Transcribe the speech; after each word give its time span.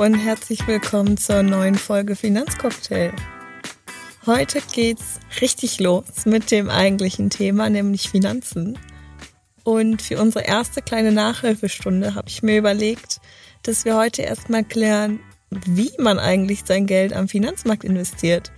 Und 0.00 0.14
herzlich 0.14 0.66
willkommen 0.66 1.18
zur 1.18 1.42
neuen 1.42 1.74
Folge 1.74 2.16
Finanzcocktail. 2.16 3.12
Heute 4.24 4.62
geht's 4.72 5.20
richtig 5.42 5.78
los 5.78 6.24
mit 6.24 6.50
dem 6.50 6.70
eigentlichen 6.70 7.28
Thema, 7.28 7.68
nämlich 7.68 8.08
Finanzen. 8.08 8.78
Und 9.62 10.00
für 10.00 10.18
unsere 10.18 10.46
erste 10.46 10.80
kleine 10.80 11.12
Nachhilfestunde 11.12 12.14
habe 12.14 12.30
ich 12.30 12.42
mir 12.42 12.56
überlegt, 12.56 13.20
dass 13.62 13.84
wir 13.84 13.94
heute 13.94 14.22
erstmal 14.22 14.64
klären, 14.64 15.20
wie 15.50 15.92
man 15.98 16.18
eigentlich 16.18 16.62
sein 16.64 16.86
Geld 16.86 17.12
am 17.12 17.28
Finanzmarkt 17.28 17.84
investiert. 17.84 18.52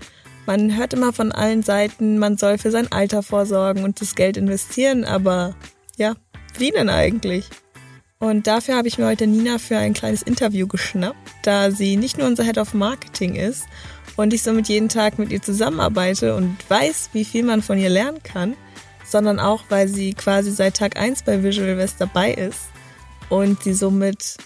Man 0.46 0.76
hört 0.76 0.94
immer 0.94 1.12
von 1.12 1.32
allen 1.32 1.64
Seiten, 1.64 2.20
man 2.20 2.36
soll 2.36 2.56
für 2.56 2.70
sein 2.70 2.92
Alter 2.92 3.24
vorsorgen 3.24 3.82
und 3.82 4.00
das 4.00 4.14
Geld 4.14 4.36
investieren, 4.36 5.04
aber 5.04 5.56
ja, 5.96 6.14
wie 6.56 6.70
denn 6.70 6.88
eigentlich? 6.88 7.48
Und 8.22 8.46
dafür 8.46 8.76
habe 8.76 8.86
ich 8.86 8.98
mir 8.98 9.06
heute 9.06 9.26
Nina 9.26 9.58
für 9.58 9.76
ein 9.76 9.94
kleines 9.94 10.22
Interview 10.22 10.68
geschnappt, 10.68 11.18
da 11.42 11.72
sie 11.72 11.96
nicht 11.96 12.18
nur 12.18 12.28
unser 12.28 12.44
Head 12.44 12.56
of 12.56 12.72
Marketing 12.72 13.34
ist 13.34 13.64
und 14.14 14.32
ich 14.32 14.44
somit 14.44 14.68
jeden 14.68 14.88
Tag 14.88 15.18
mit 15.18 15.32
ihr 15.32 15.42
zusammenarbeite 15.42 16.36
und 16.36 16.56
weiß, 16.70 17.10
wie 17.14 17.24
viel 17.24 17.42
man 17.42 17.62
von 17.62 17.78
ihr 17.78 17.90
lernen 17.90 18.22
kann, 18.22 18.56
sondern 19.04 19.40
auch, 19.40 19.64
weil 19.70 19.88
sie 19.88 20.14
quasi 20.14 20.52
seit 20.52 20.76
Tag 20.76 20.96
1 20.96 21.24
bei 21.24 21.42
Visual 21.42 21.76
West 21.76 21.96
dabei 21.98 22.32
ist 22.32 22.60
und 23.28 23.64
sie 23.64 23.74
somit 23.74 24.36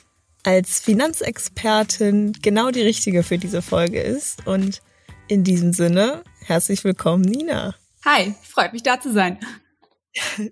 als 0.43 0.81
Finanzexpertin 0.81 2.33
genau 2.41 2.71
die 2.71 2.81
richtige 2.81 3.23
für 3.23 3.37
diese 3.37 3.61
Folge 3.61 4.01
ist. 4.01 4.47
Und 4.47 4.81
in 5.29 5.45
diesem 5.45 5.75
Sinne, 5.75 6.23
herzlich 6.47 6.83
willkommen, 6.83 7.25
Nina. 7.25 7.75
Hi, 8.07 8.35
freut 8.43 8.73
mich 8.73 8.85
da 8.85 8.99
zu 8.99 9.13
sein. 9.13 9.39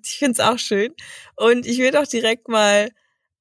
Ich 0.02 0.18
finde 0.18 0.32
es 0.32 0.40
auch 0.40 0.58
schön. 0.58 0.92
Und 1.36 1.64
ich 1.64 1.78
will 1.78 1.90
doch 1.90 2.06
direkt 2.06 2.48
mal 2.48 2.90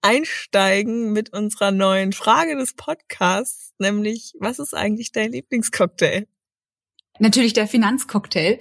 einsteigen 0.04 1.14
mit 1.14 1.34
unserer 1.34 1.72
neuen 1.72 2.14
Frage 2.14 2.56
des 2.56 2.76
Podcasts, 2.76 3.74
nämlich, 3.80 4.34
was 4.40 4.60
ist 4.60 4.76
eigentlich 4.76 5.12
dein 5.12 5.32
Lieblingscocktail? 5.32 6.28
Natürlich 7.20 7.54
der 7.54 7.68
Finanzcocktail. 7.68 8.60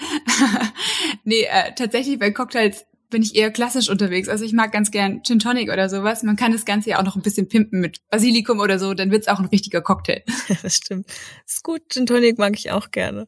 nee, 1.24 1.42
äh, 1.42 1.74
tatsächlich 1.74 2.18
bei 2.18 2.30
Cocktails 2.30 2.86
bin 3.08 3.22
ich 3.22 3.34
eher 3.34 3.50
klassisch 3.50 3.88
unterwegs. 3.88 4.28
Also 4.28 4.44
ich 4.44 4.52
mag 4.52 4.72
ganz 4.72 4.90
gern 4.90 5.22
Gin 5.22 5.38
Tonic 5.38 5.70
oder 5.70 5.88
sowas. 5.88 6.22
Man 6.22 6.36
kann 6.36 6.52
das 6.52 6.64
Ganze 6.64 6.90
ja 6.90 6.98
auch 6.98 7.04
noch 7.04 7.16
ein 7.16 7.22
bisschen 7.22 7.48
pimpen 7.48 7.80
mit 7.80 7.98
Basilikum 8.10 8.60
oder 8.60 8.78
so, 8.78 8.94
dann 8.94 9.10
wird's 9.10 9.28
auch 9.28 9.38
ein 9.38 9.46
richtiger 9.46 9.80
Cocktail. 9.80 10.22
das 10.62 10.76
stimmt. 10.76 11.06
ist 11.46 11.62
gut, 11.62 11.82
Gin 11.92 12.06
Tonic 12.06 12.38
mag 12.38 12.54
ich 12.56 12.70
auch 12.70 12.90
gerne. 12.90 13.26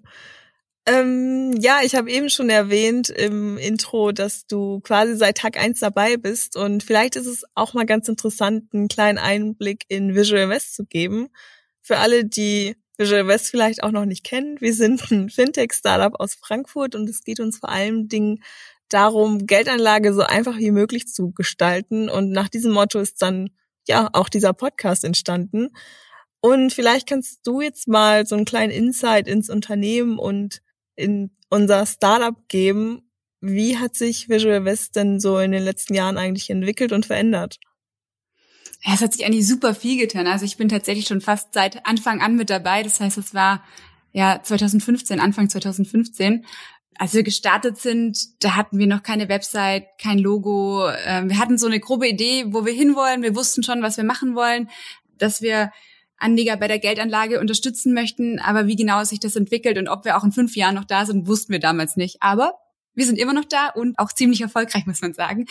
Ähm, 0.86 1.54
ja, 1.58 1.78
ich 1.82 1.94
habe 1.94 2.10
eben 2.10 2.28
schon 2.28 2.50
erwähnt 2.50 3.08
im 3.08 3.56
Intro, 3.56 4.12
dass 4.12 4.46
du 4.46 4.80
quasi 4.80 5.16
seit 5.16 5.38
Tag 5.38 5.58
eins 5.58 5.80
dabei 5.80 6.18
bist 6.18 6.56
und 6.56 6.82
vielleicht 6.82 7.16
ist 7.16 7.26
es 7.26 7.44
auch 7.54 7.72
mal 7.72 7.86
ganz 7.86 8.06
interessant, 8.08 8.74
einen 8.74 8.88
kleinen 8.88 9.16
Einblick 9.16 9.86
in 9.88 10.14
Visual 10.14 10.50
West 10.50 10.74
zu 10.74 10.84
geben. 10.84 11.28
Für 11.80 11.98
alle, 11.98 12.26
die 12.26 12.76
Visual 12.98 13.26
West 13.26 13.48
vielleicht 13.48 13.82
auch 13.82 13.92
noch 13.92 14.04
nicht 14.04 14.24
kennen, 14.24 14.60
wir 14.60 14.74
sind 14.74 15.10
ein 15.10 15.28
Fintech-Startup 15.30 16.20
aus 16.20 16.34
Frankfurt 16.34 16.94
und 16.94 17.08
es 17.08 17.22
geht 17.22 17.40
uns 17.40 17.58
vor 17.58 17.70
allem 17.70 18.08
Dingen 18.08 18.42
darum, 18.90 19.46
Geldanlage 19.46 20.12
so 20.12 20.20
einfach 20.20 20.58
wie 20.58 20.70
möglich 20.70 21.08
zu 21.08 21.32
gestalten 21.32 22.10
und 22.10 22.30
nach 22.30 22.50
diesem 22.50 22.72
Motto 22.72 23.00
ist 23.00 23.22
dann 23.22 23.48
ja 23.88 24.10
auch 24.12 24.28
dieser 24.28 24.52
Podcast 24.52 25.04
entstanden. 25.04 25.70
Und 26.42 26.74
vielleicht 26.74 27.08
kannst 27.08 27.46
du 27.46 27.62
jetzt 27.62 27.88
mal 27.88 28.26
so 28.26 28.34
einen 28.34 28.44
kleinen 28.44 28.70
Insight 28.70 29.28
ins 29.28 29.48
Unternehmen 29.48 30.18
und 30.18 30.60
in 30.96 31.30
unser 31.50 31.86
Startup 31.86 32.36
geben. 32.48 33.02
Wie 33.40 33.78
hat 33.78 33.94
sich 33.94 34.28
Visual 34.28 34.64
West 34.64 34.96
denn 34.96 35.20
so 35.20 35.38
in 35.38 35.52
den 35.52 35.62
letzten 35.62 35.94
Jahren 35.94 36.18
eigentlich 36.18 36.50
entwickelt 36.50 36.92
und 36.92 37.06
verändert? 37.06 37.58
Ja, 38.82 38.94
es 38.94 39.00
hat 39.00 39.14
sich 39.14 39.24
eigentlich 39.24 39.46
super 39.46 39.74
viel 39.74 39.98
getan. 39.98 40.26
Also 40.26 40.44
ich 40.44 40.56
bin 40.56 40.68
tatsächlich 40.68 41.06
schon 41.06 41.20
fast 41.20 41.54
seit 41.54 41.86
Anfang 41.86 42.20
an 42.20 42.36
mit 42.36 42.50
dabei. 42.50 42.82
Das 42.82 43.00
heißt, 43.00 43.16
es 43.18 43.34
war 43.34 43.64
ja 44.12 44.40
2015, 44.42 45.20
Anfang 45.20 45.48
2015. 45.48 46.44
Als 46.96 47.14
wir 47.14 47.22
gestartet 47.22 47.78
sind, 47.78 48.42
da 48.44 48.56
hatten 48.56 48.78
wir 48.78 48.86
noch 48.86 49.02
keine 49.02 49.28
Website, 49.28 49.86
kein 50.00 50.18
Logo. 50.18 50.88
Ähm, 51.06 51.28
wir 51.28 51.38
hatten 51.38 51.58
so 51.58 51.66
eine 51.66 51.80
grobe 51.80 52.08
Idee, 52.08 52.44
wo 52.48 52.64
wir 52.66 52.72
hinwollen. 52.72 53.22
Wir 53.22 53.34
wussten 53.34 53.62
schon, 53.62 53.82
was 53.82 53.96
wir 53.96 54.04
machen 54.04 54.34
wollen, 54.34 54.68
dass 55.18 55.42
wir 55.42 55.72
Anleger 56.24 56.56
bei 56.56 56.68
der 56.68 56.78
Geldanlage 56.78 57.38
unterstützen 57.38 57.92
möchten. 57.92 58.38
Aber 58.38 58.66
wie 58.66 58.76
genau 58.76 59.04
sich 59.04 59.20
das 59.20 59.36
entwickelt 59.36 59.78
und 59.78 59.88
ob 59.88 60.04
wir 60.04 60.16
auch 60.16 60.24
in 60.24 60.32
fünf 60.32 60.56
Jahren 60.56 60.74
noch 60.74 60.84
da 60.84 61.04
sind, 61.06 61.26
wussten 61.26 61.52
wir 61.52 61.60
damals 61.60 61.96
nicht. 61.96 62.16
Aber 62.20 62.54
wir 62.94 63.06
sind 63.06 63.18
immer 63.18 63.32
noch 63.32 63.44
da 63.44 63.68
und 63.68 63.98
auch 63.98 64.12
ziemlich 64.12 64.40
erfolgreich, 64.40 64.86
muss 64.86 65.02
man 65.02 65.12
sagen. 65.12 65.46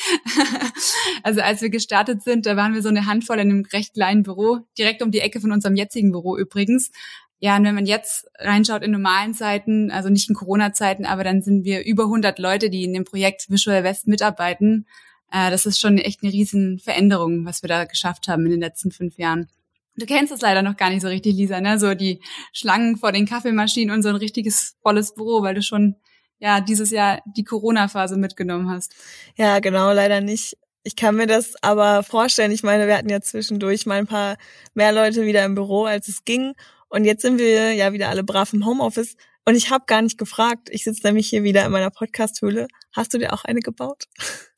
also 1.24 1.42
als 1.42 1.62
wir 1.62 1.70
gestartet 1.70 2.24
sind, 2.24 2.46
da 2.46 2.56
waren 2.56 2.74
wir 2.74 2.82
so 2.82 2.90
eine 2.90 3.06
Handvoll 3.06 3.40
in 3.40 3.52
einem 3.52 3.66
recht 3.72 3.94
kleinen 3.94 4.24
Büro, 4.24 4.60
direkt 4.78 5.02
um 5.02 5.12
die 5.12 5.20
Ecke 5.20 5.42
von 5.42 5.52
unserem 5.52 5.76
jetzigen 5.76 6.12
Büro 6.12 6.38
übrigens. 6.38 6.92
Ja, 7.40 7.58
und 7.58 7.66
wenn 7.66 7.76
man 7.76 7.86
jetzt 7.86 8.26
reinschaut 8.40 8.84
in 8.84 8.92
normalen 8.92 9.34
Zeiten, 9.34 9.92
also 9.92 10.08
nicht 10.10 10.30
in 10.30 10.36
Corona-Zeiten, 10.36 11.06
aber 11.06 11.26
dann 11.26 11.42
sind 11.42 11.66
wir 11.66 11.86
über 11.86 12.04
100 12.04 12.40
Leute, 12.40 12.70
die 12.70 12.86
in 12.86 12.94
dem 12.94 13.04
Projekt 13.04 13.50
Visual 13.50 13.84
West 13.84 14.08
mitarbeiten. 14.08 14.88
Äh, 15.30 15.52
das 15.52 15.66
ist 15.66 15.78
schon 15.78 15.98
echt 15.98 16.24
eine 16.24 16.32
riesen 16.32 16.80
Veränderung, 16.80 17.46
was 17.46 17.62
wir 17.62 17.68
da 17.68 17.84
geschafft 17.84 18.30
haben 18.30 18.46
in 18.46 18.52
den 18.52 18.62
letzten 18.62 18.92
fünf 18.92 19.18
Jahren. 19.18 19.50
Du 19.96 20.06
kennst 20.06 20.34
es 20.34 20.42
leider 20.42 20.62
noch 20.62 20.76
gar 20.76 20.90
nicht 20.90 21.02
so 21.02 21.08
richtig, 21.08 21.36
Lisa, 21.36 21.62
ne? 21.62 21.80
So 21.80 21.94
die 21.94 22.20
Schlangen 22.52 22.98
vor 22.98 23.12
den 23.12 23.28
Kaffeemaschinen 23.28 23.94
und 23.94 24.02
so 24.02 24.10
ein 24.10 24.16
richtiges 24.16 24.76
volles 24.82 25.14
Büro, 25.14 25.44
weil 25.44 25.56
du 25.56 25.62
schon 25.62 25.96
ja 26.40 26.62
dieses 26.62 26.90
Jahr 26.90 27.22
die 27.26 27.44
Corona-Phase 27.44 28.18
mitgenommen 28.18 28.70
hast. 28.70 28.96
Ja, 29.36 29.60
genau, 29.60 29.92
leider 29.94 30.20
nicht. 30.22 30.58
Ich 30.84 30.96
kann 30.96 31.16
mir 31.16 31.28
das 31.28 31.54
aber 31.64 32.04
vorstellen. 32.04 32.52
Ich 32.52 32.64
meine, 32.64 32.88
wir 32.88 32.98
hatten 32.98 33.10
ja 33.10 33.22
zwischendurch 33.22 33.86
mal 33.86 34.00
ein 34.00 34.08
paar 34.08 34.38
mehr 34.74 34.92
Leute 34.92 35.26
wieder 35.26 35.46
im 35.46 35.56
Büro, 35.56 35.86
als 35.86 36.08
es 36.08 36.26
ging. 36.26 36.54
Und 36.90 37.06
jetzt 37.06 37.22
sind 37.22 37.40
wir 37.40 37.74
ja 37.74 37.94
wieder 37.94 38.10
alle 38.10 38.24
brav 38.24 38.52
im 38.52 38.66
Homeoffice. 38.66 39.16
Und 39.46 39.56
ich 39.56 39.70
habe 39.70 39.86
gar 39.88 40.02
nicht 40.02 40.18
gefragt. 40.18 40.70
Ich 40.72 40.84
sitze 40.84 41.06
nämlich 41.08 41.30
hier 41.30 41.44
wieder 41.44 41.66
in 41.66 41.72
meiner 41.72 41.90
Podcast-Höhle. 41.90 42.68
Hast 42.92 43.14
du 43.14 43.18
dir 43.18 43.34
auch 43.34 43.46
eine 43.46 43.62
gebaut? 43.62 44.06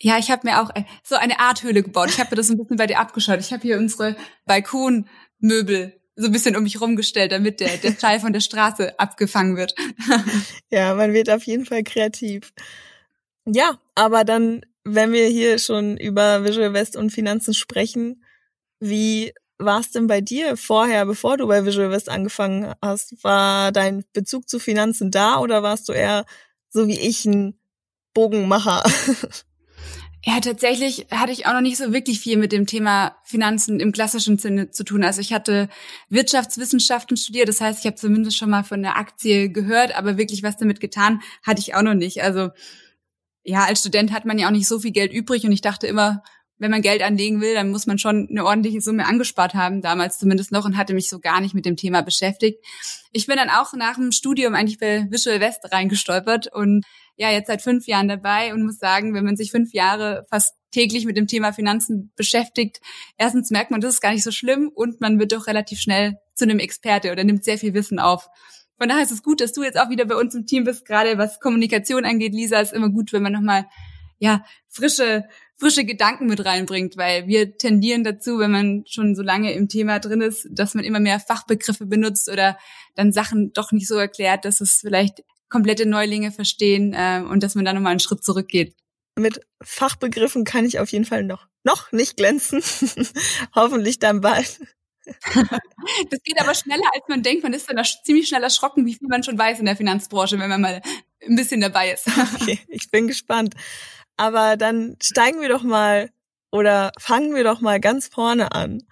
Ja, 0.00 0.18
ich 0.18 0.30
habe 0.30 0.46
mir 0.46 0.60
auch 0.62 0.70
äh, 0.74 0.84
so 1.02 1.16
eine 1.16 1.40
Art 1.40 1.62
Höhle 1.62 1.82
gebaut. 1.82 2.10
Ich 2.10 2.20
habe 2.20 2.30
mir 2.30 2.36
das 2.36 2.50
ein 2.50 2.56
bisschen 2.56 2.76
bei 2.76 2.86
dir 2.86 3.00
abgeschaut. 3.00 3.40
Ich 3.40 3.52
habe 3.52 3.62
hier 3.62 3.78
unsere 3.78 4.16
Balkonmöbel 4.46 5.98
so 6.18 6.26
ein 6.26 6.32
bisschen 6.32 6.56
um 6.56 6.64
mich 6.64 6.80
rumgestellt, 6.80 7.30
damit 7.32 7.60
der, 7.60 7.76
der 7.76 7.94
Schall 7.98 8.18
von 8.18 8.32
der 8.32 8.40
Straße 8.40 8.98
abgefangen 8.98 9.56
wird. 9.56 9.74
ja, 10.70 10.94
man 10.94 11.12
wird 11.12 11.30
auf 11.30 11.44
jeden 11.44 11.64
Fall 11.64 11.84
kreativ. 11.84 12.52
Ja, 13.46 13.78
aber 13.94 14.24
dann, 14.24 14.62
wenn 14.84 15.12
wir 15.12 15.26
hier 15.28 15.58
schon 15.58 15.96
über 15.96 16.44
Visual 16.44 16.72
West 16.72 16.96
und 16.96 17.10
Finanzen 17.10 17.54
sprechen, 17.54 18.24
wie 18.80 19.32
war 19.58 19.80
es 19.80 19.90
denn 19.90 20.06
bei 20.06 20.20
dir 20.20 20.56
vorher, 20.56 21.06
bevor 21.06 21.36
du 21.36 21.46
bei 21.46 21.64
Visual 21.64 21.90
West 21.90 22.08
angefangen 22.08 22.74
hast? 22.82 23.22
War 23.22 23.72
dein 23.72 24.04
Bezug 24.12 24.48
zu 24.48 24.58
Finanzen 24.58 25.10
da 25.10 25.38
oder 25.38 25.62
warst 25.62 25.88
du 25.88 25.92
eher 25.92 26.24
so 26.68 26.86
wie 26.88 26.98
ich 26.98 27.24
ein 27.24 27.58
Bogenmacher? 28.12 28.82
Ja, 30.24 30.40
tatsächlich 30.40 31.06
hatte 31.12 31.30
ich 31.32 31.46
auch 31.46 31.52
noch 31.52 31.60
nicht 31.60 31.76
so 31.76 31.92
wirklich 31.92 32.18
viel 32.18 32.38
mit 32.38 32.50
dem 32.50 32.66
Thema 32.66 33.16
Finanzen 33.24 33.78
im 33.78 33.92
klassischen 33.92 34.36
Sinne 34.36 34.70
zu 34.70 34.82
tun. 34.82 35.04
Also 35.04 35.20
ich 35.20 35.32
hatte 35.32 35.68
Wirtschaftswissenschaften 36.08 37.16
studiert, 37.16 37.48
das 37.48 37.60
heißt, 37.60 37.80
ich 37.80 37.86
habe 37.86 37.96
zumindest 37.96 38.36
schon 38.36 38.50
mal 38.50 38.64
von 38.64 38.82
der 38.82 38.96
Aktie 38.96 39.48
gehört, 39.50 39.96
aber 39.96 40.18
wirklich 40.18 40.42
was 40.42 40.56
damit 40.56 40.80
getan, 40.80 41.20
hatte 41.44 41.60
ich 41.60 41.76
auch 41.76 41.82
noch 41.82 41.94
nicht. 41.94 42.22
Also 42.22 42.50
ja, 43.44 43.64
als 43.64 43.78
Student 43.78 44.12
hat 44.12 44.24
man 44.24 44.38
ja 44.38 44.48
auch 44.48 44.52
nicht 44.52 44.66
so 44.66 44.80
viel 44.80 44.90
Geld 44.90 45.12
übrig 45.12 45.44
und 45.44 45.52
ich 45.52 45.60
dachte 45.60 45.86
immer, 45.86 46.22
wenn 46.58 46.72
man 46.72 46.82
Geld 46.82 47.02
anlegen 47.02 47.40
will, 47.40 47.54
dann 47.54 47.70
muss 47.70 47.86
man 47.86 47.98
schon 47.98 48.26
eine 48.28 48.44
ordentliche 48.44 48.80
Summe 48.80 49.06
angespart 49.06 49.54
haben, 49.54 49.80
damals 49.80 50.18
zumindest 50.18 50.50
noch, 50.50 50.64
und 50.64 50.76
hatte 50.76 50.92
mich 50.92 51.08
so 51.08 51.20
gar 51.20 51.40
nicht 51.40 51.54
mit 51.54 51.64
dem 51.64 51.76
Thema 51.76 52.02
beschäftigt. 52.02 52.64
Ich 53.12 53.26
bin 53.26 53.36
dann 53.36 53.48
auch 53.48 53.72
nach 53.74 53.94
dem 53.94 54.10
Studium 54.10 54.56
eigentlich 54.56 54.78
bei 54.78 55.06
Visual 55.08 55.38
West 55.38 55.72
reingestolpert 55.72 56.52
und 56.52 56.84
ja, 57.18 57.30
jetzt 57.30 57.48
seit 57.48 57.62
fünf 57.62 57.86
Jahren 57.86 58.08
dabei 58.08 58.54
und 58.54 58.64
muss 58.64 58.78
sagen, 58.78 59.12
wenn 59.12 59.24
man 59.24 59.36
sich 59.36 59.50
fünf 59.50 59.72
Jahre 59.74 60.24
fast 60.30 60.54
täglich 60.70 61.04
mit 61.04 61.16
dem 61.16 61.26
Thema 61.26 61.52
Finanzen 61.52 62.12
beschäftigt, 62.16 62.80
erstens 63.16 63.50
merkt 63.50 63.70
man, 63.70 63.80
das 63.80 63.94
ist 63.94 64.00
gar 64.00 64.12
nicht 64.12 64.22
so 64.22 64.30
schlimm 64.30 64.70
und 64.72 65.00
man 65.00 65.18
wird 65.18 65.32
doch 65.32 65.46
relativ 65.48 65.80
schnell 65.80 66.18
zu 66.34 66.44
einem 66.44 66.60
Experte 66.60 67.10
oder 67.10 67.24
nimmt 67.24 67.44
sehr 67.44 67.58
viel 67.58 67.74
Wissen 67.74 67.98
auf. 67.98 68.28
Von 68.78 68.88
daher 68.88 69.02
ist 69.02 69.10
es 69.10 69.24
gut, 69.24 69.40
dass 69.40 69.52
du 69.52 69.64
jetzt 69.64 69.78
auch 69.78 69.90
wieder 69.90 70.04
bei 70.04 70.14
uns 70.14 70.34
im 70.34 70.46
Team 70.46 70.64
bist, 70.64 70.86
gerade 70.86 71.18
was 71.18 71.40
Kommunikation 71.40 72.04
angeht. 72.04 72.32
Lisa, 72.32 72.60
ist 72.60 72.72
immer 72.72 72.90
gut, 72.90 73.12
wenn 73.12 73.22
man 73.22 73.32
nochmal, 73.32 73.66
ja, 74.20 74.44
frische 74.68 75.24
frische 75.58 75.84
Gedanken 75.84 76.26
mit 76.26 76.44
reinbringt, 76.44 76.96
weil 76.96 77.26
wir 77.26 77.58
tendieren 77.58 78.04
dazu, 78.04 78.38
wenn 78.38 78.52
man 78.52 78.84
schon 78.86 79.16
so 79.16 79.22
lange 79.22 79.52
im 79.52 79.68
Thema 79.68 79.98
drin 79.98 80.20
ist, 80.20 80.48
dass 80.52 80.74
man 80.74 80.84
immer 80.84 81.00
mehr 81.00 81.18
Fachbegriffe 81.18 81.84
benutzt 81.84 82.30
oder 82.30 82.56
dann 82.94 83.10
Sachen 83.10 83.52
doch 83.52 83.72
nicht 83.72 83.88
so 83.88 83.96
erklärt, 83.96 84.44
dass 84.44 84.60
es 84.60 84.78
vielleicht 84.80 85.24
komplette 85.48 85.86
Neulinge 85.86 86.32
verstehen 86.32 86.92
äh, 86.94 87.22
und 87.28 87.42
dass 87.42 87.54
man 87.54 87.64
dann 87.64 87.74
nochmal 87.76 87.92
einen 87.92 88.00
Schritt 88.00 88.24
zurückgeht. 88.24 88.74
Mit 89.16 89.40
Fachbegriffen 89.62 90.44
kann 90.44 90.64
ich 90.64 90.78
auf 90.78 90.90
jeden 90.90 91.04
Fall 91.04 91.24
noch, 91.24 91.46
noch 91.64 91.90
nicht 91.92 92.16
glänzen. 92.16 92.62
Hoffentlich 93.54 93.98
dann 93.98 94.20
bald. 94.20 94.60
das 96.10 96.22
geht 96.22 96.40
aber 96.40 96.54
schneller, 96.54 96.84
als 96.94 97.04
man 97.08 97.22
denkt. 97.22 97.42
Man 97.42 97.52
ist 97.52 97.70
dann 97.70 97.82
ziemlich 98.04 98.28
schnell 98.28 98.42
erschrocken, 98.42 98.86
wie 98.86 98.94
viel 98.94 99.08
man 99.08 99.22
schon 99.22 99.38
weiß 99.38 99.58
in 99.58 99.64
der 99.64 99.76
Finanzbranche, 99.76 100.38
wenn 100.38 100.50
man 100.50 100.60
mal 100.60 100.82
ein 101.26 101.36
bisschen 101.36 101.60
dabei 101.60 101.92
ist. 101.92 102.06
okay, 102.40 102.58
ich 102.68 102.90
bin 102.90 103.08
gespannt. 103.08 103.54
Aber 104.16 104.56
dann 104.56 104.96
steigen 105.02 105.40
wir 105.40 105.48
doch 105.48 105.62
mal 105.62 106.10
oder 106.50 106.92
fangen 106.98 107.34
wir 107.34 107.44
doch 107.44 107.60
mal 107.60 107.80
ganz 107.80 108.08
vorne 108.08 108.52
an. 108.52 108.82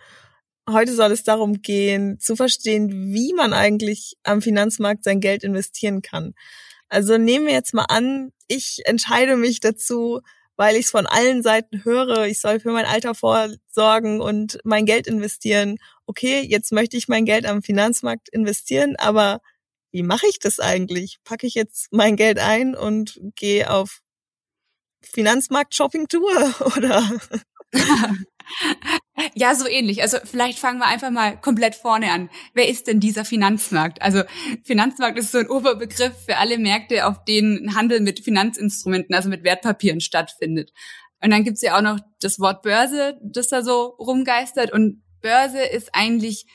Heute 0.69 0.95
soll 0.95 1.13
es 1.13 1.23
darum 1.23 1.63
gehen, 1.63 2.19
zu 2.19 2.37
verstehen, 2.37 3.13
wie 3.13 3.33
man 3.33 3.53
eigentlich 3.53 4.17
am 4.23 4.43
Finanzmarkt 4.43 5.05
sein 5.05 5.21
Geld 5.21 5.45
investieren 5.45 6.03
kann. 6.03 6.35
Also 6.89 7.19
nehmen 7.19 7.47
wir 7.47 7.55
jetzt 7.55 7.75
mal 7.75 7.87
an, 7.89 8.33
ich 8.49 8.83
entscheide 8.85 9.37
mich 9.37 9.61
dazu, 9.61 10.21
weil 10.57 10.77
ich 10.77 10.87
es 10.87 10.91
von 10.91 11.07
allen 11.07 11.43
Seiten 11.43 11.85
höre, 11.85 12.27
ich 12.27 12.41
soll 12.41 12.61
für 12.61 12.71
mein 12.73 12.87
Alter 12.87 13.15
vorsorgen 13.15 14.21
und 14.21 14.59
mein 14.65 14.87
Geld 14.87 15.07
investieren. 15.07 15.79
Okay, 16.07 16.41
jetzt 16.41 16.73
möchte 16.73 16.97
ich 16.97 17.09
mein 17.09 17.25
Geld 17.25 17.47
am 17.47 17.63
Finanzmarkt 17.63 18.29
investieren, 18.31 18.97
aber 18.97 19.41
wie 19.93 20.03
mache 20.03 20.27
ich 20.29 20.39
das 20.39 20.61
eigentlich? 20.61 21.19
Packe 21.25 21.47
ich 21.47 21.55
jetzt 21.55 21.89
mein 21.91 22.17
Geld 22.17 22.39
ein 22.39 22.75
und 22.75 23.21
gehe 23.35 23.71
auf 23.71 24.01
Finanzmarkt-Shopping-Tour 25.03 26.55
oder? 26.77 27.11
Ja, 29.35 29.55
so 29.55 29.67
ähnlich. 29.67 30.03
Also 30.03 30.19
vielleicht 30.25 30.59
fangen 30.59 30.79
wir 30.79 30.87
einfach 30.87 31.11
mal 31.11 31.41
komplett 31.41 31.75
vorne 31.75 32.11
an. 32.11 32.31
Wer 32.55 32.69
ist 32.69 32.87
denn 32.87 33.01
dieser 33.01 33.25
Finanzmarkt? 33.25 34.03
Also 34.03 34.23
Finanzmarkt 34.65 35.19
ist 35.19 35.33
so 35.33 35.39
ein 35.39 35.49
Oberbegriff 35.49 36.13
für 36.27 36.37
alle 36.37 36.59
Märkte, 36.59 37.07
auf 37.07 37.25
denen 37.25 37.75
Handel 37.75 38.01
mit 38.01 38.21
Finanzinstrumenten, 38.21 39.15
also 39.15 39.29
mit 39.29 39.43
Wertpapieren 39.43 40.01
stattfindet. 40.01 40.73
Und 41.23 41.31
dann 41.31 41.45
gibt's 41.45 41.63
ja 41.63 41.77
auch 41.77 41.83
noch 41.83 41.99
das 42.21 42.39
Wort 42.39 42.63
Börse, 42.63 43.19
das 43.23 43.49
da 43.49 43.63
so 43.63 43.97
rumgeistert. 43.99 44.73
Und 44.73 45.03
Börse 45.23 45.63
ist 45.63 45.91
eigentlich 45.95 46.47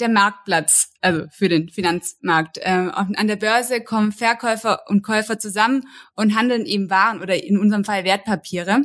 der 0.00 0.08
Marktplatz, 0.08 0.92
also 1.00 1.26
für 1.30 1.48
den 1.48 1.68
Finanzmarkt. 1.68 2.58
Ähm, 2.62 2.90
an 2.90 3.26
der 3.26 3.36
Börse 3.36 3.82
kommen 3.82 4.12
Verkäufer 4.12 4.80
und 4.88 5.02
Käufer 5.02 5.38
zusammen 5.38 5.86
und 6.14 6.36
handeln 6.36 6.66
eben 6.66 6.90
Waren 6.90 7.20
oder 7.20 7.42
in 7.42 7.58
unserem 7.58 7.84
Fall 7.84 8.04
Wertpapiere. 8.04 8.84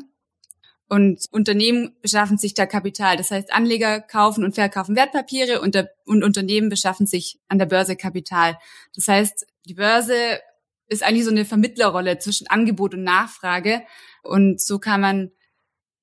Und 0.88 1.26
Unternehmen 1.32 1.96
beschaffen 2.02 2.38
sich 2.38 2.54
da 2.54 2.66
Kapital. 2.68 3.18
Das 3.18 3.32
heißt, 3.32 3.52
Anleger 3.52 4.02
kaufen 4.02 4.44
und 4.44 4.54
verkaufen 4.54 4.96
Wertpapiere 4.96 5.60
und, 5.62 5.74
der, 5.74 5.90
und 6.06 6.24
Unternehmen 6.24 6.70
beschaffen 6.70 7.08
sich 7.08 7.40
an 7.48 7.58
der 7.58 7.66
Börse 7.66 7.96
Kapital. 7.96 8.58
Das 8.94 9.08
heißt, 9.08 9.48
die 9.66 9.74
Börse 9.74 10.40
ist 10.88 11.04
eigentlich 11.04 11.26
so 11.26 11.32
eine 11.32 11.46
Vermittlerrolle 11.46 12.20
zwischen 12.20 12.48
Angebot 12.48 12.94
und 12.94 13.04
Nachfrage. 13.04 13.82
Und 14.22 14.62
so 14.62 14.78
kann 14.78 15.02
man, 15.02 15.32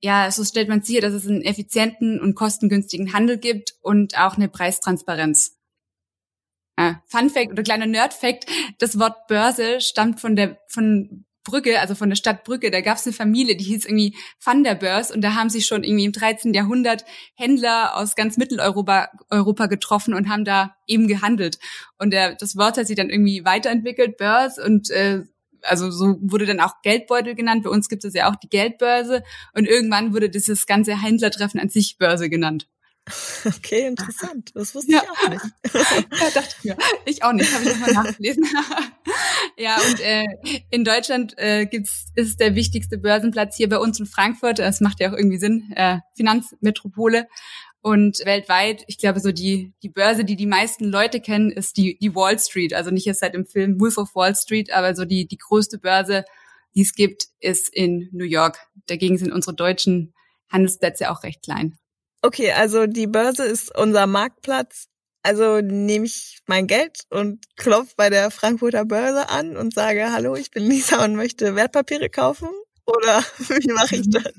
ja, 0.01 0.31
so 0.33 0.45
stellt 0.45 0.69
man 0.69 0.83
sicher, 0.83 1.01
dass 1.01 1.13
es 1.13 1.29
einen 1.29 1.43
effizienten 1.43 2.21
und 2.21 2.35
kostengünstigen 2.35 3.13
Handel 3.13 3.39
gibt 3.39 3.75
und 3.83 4.19
auch 4.19 4.37
eine 4.37 4.49
Preistransparenz. 4.49 5.57
Äh, 6.77 6.95
Fun 7.07 7.31
Fact 7.31 7.53
oder 7.53 7.63
kleiner 7.63 7.87
Nerd 7.87 8.15
Fact, 8.15 8.47
das 8.79 8.99
Wort 8.99 9.29
Börse 9.29 9.81
stammt 9.81 10.21
von 10.21 10.35
der, 10.35 10.59
von 10.67 11.25
Brügge, 11.45 11.81
also 11.81 11.95
von 11.95 12.09
der 12.09 12.17
Stadt 12.17 12.45
Brügge, 12.45 12.71
da 12.71 12.81
gab 12.81 12.99
es 12.99 13.07
eine 13.07 13.13
Familie, 13.13 13.57
die 13.57 13.65
hieß 13.65 13.85
irgendwie 13.85 14.17
Van 14.43 14.65
der 14.65 14.75
Börs 14.75 15.11
und 15.11 15.23
da 15.23 15.35
haben 15.35 15.51
sich 15.51 15.67
schon 15.67 15.85
irgendwie 15.85 16.05
im 16.05 16.13
13. 16.13 16.55
Jahrhundert 16.55 17.05
Händler 17.35 17.97
aus 17.97 18.15
ganz 18.15 18.37
Mitteleuropa 18.37 19.09
Europa 19.31 19.67
getroffen 19.67 20.15
und 20.15 20.29
haben 20.29 20.45
da 20.45 20.77
eben 20.87 21.09
gehandelt. 21.09 21.59
Und 21.99 22.13
der, 22.13 22.35
das 22.35 22.57
Wort 22.57 22.77
hat 22.77 22.87
sich 22.87 22.97
dann 22.97 23.11
irgendwie 23.11 23.45
weiterentwickelt, 23.45 24.17
Börs 24.17 24.59
und 24.59 24.91
äh, 24.91 25.25
also 25.63 25.91
so 25.91 26.19
wurde 26.21 26.47
dann 26.47 26.61
auch 26.61 26.83
Geldbeutel 26.83 27.35
genannt. 27.35 27.65
Bei 27.65 27.71
uns 27.71 27.89
gibt 27.89 28.05
es 28.05 28.15
ja 28.15 28.31
auch 28.31 28.37
die 28.37 28.49
Geldbörse 28.49 29.23
und 29.55 29.67
irgendwann 29.67 30.13
wurde 30.13 30.29
dieses 30.29 30.67
ganze 30.67 31.01
Händlertreffen 31.01 31.61
an 31.61 31.69
sich 31.69 31.99
Börse 31.99 32.29
genannt. 32.29 32.67
Okay, 33.45 33.87
interessant. 33.87 34.51
Das 34.55 34.75
wusste 34.75 34.93
ja. 34.93 35.03
ich 35.03 35.11
auch 35.11 35.29
nicht. 35.29 35.45
ja, 36.21 36.31
dachte 36.31 36.55
ich 36.59 36.65
mir. 36.65 36.77
Ich 37.07 37.25
auch 37.25 37.33
nicht, 37.33 37.53
habe 37.53 37.65
ich 37.65 37.71
nochmal 37.71 37.93
nachgelesen. 37.93 38.45
ja, 39.57 39.77
und 39.89 40.01
äh, 40.01 40.25
in 40.71 40.85
Deutschland 40.85 41.35
äh, 41.39 41.67
gibt's, 41.67 42.07
ist 42.15 42.41
der 42.41 42.55
wichtigste 42.55 42.99
Börsenplatz 42.99 43.57
hier 43.57 43.69
bei 43.69 43.79
uns 43.79 43.99
in 43.99 44.07
Frankfurt. 44.07 44.59
Das 44.59 44.81
macht 44.81 45.01
ja 45.01 45.11
auch 45.11 45.17
irgendwie 45.17 45.39
Sinn. 45.39 45.73
Äh, 45.75 45.99
Finanzmetropole. 46.15 47.27
Und 47.81 48.25
weltweit, 48.25 48.85
ich 48.87 48.97
glaube, 48.97 49.19
so 49.19 49.33
die, 49.33 49.73
die 49.83 49.89
Börse, 49.89 50.25
die 50.25 50.37
die 50.37 50.47
meisten 50.47 50.85
Leute 50.85 51.21
kennen, 51.21 51.51
ist 51.51 51.77
die, 51.77 51.99
die 51.99 52.15
Wall 52.15 52.39
Street. 52.39 52.75
Also 52.75 52.93
nicht 52.93 53.09
erst 53.09 53.21
seit 53.21 53.35
dem 53.35 53.45
Film 53.45 53.81
Wolf 53.81 53.99
of 53.99 54.15
Wall 54.15 54.37
Street, 54.37 54.73
aber 54.73 54.95
so 54.95 55.05
die, 55.05 55.27
die 55.27 55.39
größte 55.39 55.79
Börse, 55.79 56.25
die 56.77 56.83
es 56.83 56.95
gibt, 56.95 57.25
ist 57.41 57.69
in 57.75 58.09
New 58.13 58.25
York. 58.25 58.59
Dagegen 58.87 59.19
sind 59.19 59.33
unsere 59.33 59.57
deutschen 59.57 60.15
Handelsplätze 60.49 61.11
auch 61.11 61.25
recht 61.25 61.43
klein. 61.43 61.77
Okay, 62.23 62.53
also 62.53 62.87
die 62.87 63.09
Börse 63.09 63.45
ist 63.45 63.77
unser 63.77 64.07
Marktplatz. 64.07 64.87
Also 65.25 65.61
nehme 65.61 66.07
ich 66.07 66.41
mein 66.47 66.67
Geld 66.69 67.01
und 67.11 67.45
klopfe 67.57 67.95
bei 67.97 68.11
der 68.11 68.31
Frankfurter 68.31 68.85
Börse 68.85 69.29
an 69.29 69.57
und 69.57 69.75
sage, 69.75 70.13
hallo, 70.13 70.37
ich 70.37 70.51
bin 70.51 70.65
Lisa 70.65 71.05
und 71.05 71.17
möchte 71.17 71.55
Wertpapiere 71.57 72.11
kaufen. 72.11 72.49
Oder 72.87 73.25
wie 73.39 73.73
mache 73.73 73.97
ich 73.97 74.11
das? 74.11 74.33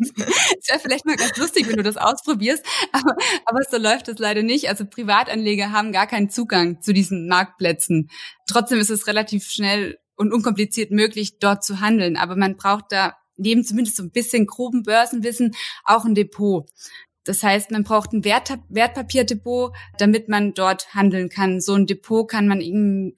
Es 0.59 0.69
wäre 0.69 0.79
vielleicht 0.79 1.05
mal 1.05 1.15
ganz 1.15 1.37
lustig, 1.37 1.67
wenn 1.67 1.77
du 1.77 1.83
das 1.83 1.97
ausprobierst, 1.97 2.65
aber, 2.91 3.15
aber 3.45 3.59
so 3.69 3.77
läuft 3.77 4.07
es 4.07 4.17
leider 4.17 4.43
nicht. 4.43 4.69
Also 4.69 4.85
Privatanleger 4.85 5.71
haben 5.71 5.91
gar 5.91 6.07
keinen 6.07 6.29
Zugang 6.29 6.81
zu 6.81 6.93
diesen 6.93 7.27
Marktplätzen. 7.27 8.09
Trotzdem 8.47 8.79
ist 8.79 8.89
es 8.89 9.07
relativ 9.07 9.45
schnell 9.49 9.97
und 10.15 10.33
unkompliziert 10.33 10.91
möglich, 10.91 11.39
dort 11.39 11.63
zu 11.63 11.79
handeln. 11.79 12.17
Aber 12.17 12.35
man 12.35 12.55
braucht 12.55 12.91
da 12.91 13.15
neben 13.37 13.63
zumindest 13.63 13.97
so 13.97 14.03
ein 14.03 14.11
bisschen 14.11 14.45
groben 14.45 14.83
Börsenwissen 14.83 15.55
auch 15.85 16.05
ein 16.05 16.15
Depot. 16.15 16.69
Das 17.25 17.41
heißt, 17.41 17.71
man 17.71 17.83
braucht 17.83 18.11
ein 18.11 18.25
Wert 18.25 18.57
Wertpapierdepot, 18.69 19.73
damit 19.97 20.27
man 20.27 20.53
dort 20.53 20.93
handeln 20.93 21.29
kann. 21.29 21.61
So 21.61 21.73
ein 21.73 21.85
Depot 21.85 22.29
kann 22.29 22.47
man 22.47 22.61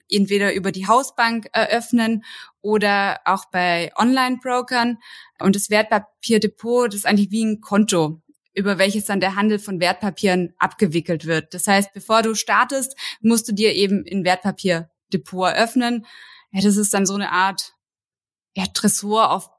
entweder 0.08 0.54
über 0.54 0.70
die 0.70 0.86
Hausbank 0.86 1.48
eröffnen 1.52 2.24
oder 2.60 3.20
auch 3.24 3.46
bei 3.46 3.90
Online-Brokern. 3.96 4.98
Und 5.40 5.56
das 5.56 5.70
Wertpapierdepot, 5.70 6.88
das 6.88 7.00
ist 7.00 7.06
eigentlich 7.06 7.30
wie 7.30 7.44
ein 7.44 7.60
Konto 7.60 8.22
über 8.56 8.78
welches 8.78 9.04
dann 9.04 9.20
der 9.20 9.36
Handel 9.36 9.58
von 9.58 9.80
Wertpapieren 9.80 10.54
abgewickelt 10.58 11.26
wird. 11.26 11.52
Das 11.52 11.66
heißt, 11.66 11.92
bevor 11.92 12.22
du 12.22 12.34
startest, 12.34 12.96
musst 13.20 13.46
du 13.48 13.52
dir 13.52 13.74
eben 13.74 14.02
ein 14.10 14.24
Wertpapierdepot 14.24 15.50
eröffnen. 15.52 16.06
Ja, 16.52 16.62
das 16.62 16.78
ist 16.78 16.94
dann 16.94 17.04
so 17.04 17.14
eine 17.14 17.32
Art 17.32 17.74
ja, 18.56 18.64
Tresor, 18.72 19.30
auf 19.30 19.50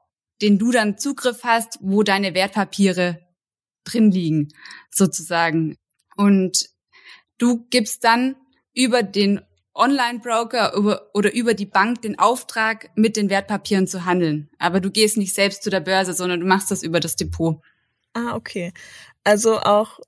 den 0.42 0.58
du 0.58 0.72
dann 0.72 0.98
Zugriff 0.98 1.44
hast, 1.44 1.78
wo 1.80 2.02
deine 2.02 2.34
Wertpapiere 2.34 3.27
drin 3.90 4.10
liegen, 4.10 4.48
sozusagen. 4.90 5.76
Und 6.16 6.68
du 7.38 7.66
gibst 7.70 8.04
dann 8.04 8.36
über 8.74 9.02
den 9.02 9.40
Online-Broker 9.74 11.06
oder 11.14 11.32
über 11.32 11.54
die 11.54 11.66
Bank 11.66 12.02
den 12.02 12.18
Auftrag, 12.18 12.90
mit 12.96 13.16
den 13.16 13.30
Wertpapieren 13.30 13.86
zu 13.86 14.04
handeln. 14.04 14.50
Aber 14.58 14.80
du 14.80 14.90
gehst 14.90 15.16
nicht 15.16 15.34
selbst 15.34 15.62
zu 15.62 15.70
der 15.70 15.80
Börse, 15.80 16.12
sondern 16.12 16.40
du 16.40 16.46
machst 16.46 16.70
das 16.70 16.82
über 16.82 17.00
das 17.00 17.16
Depot. 17.16 17.62
Ah, 18.12 18.34
okay. 18.34 18.72
Also 19.22 19.60
auch 19.60 20.00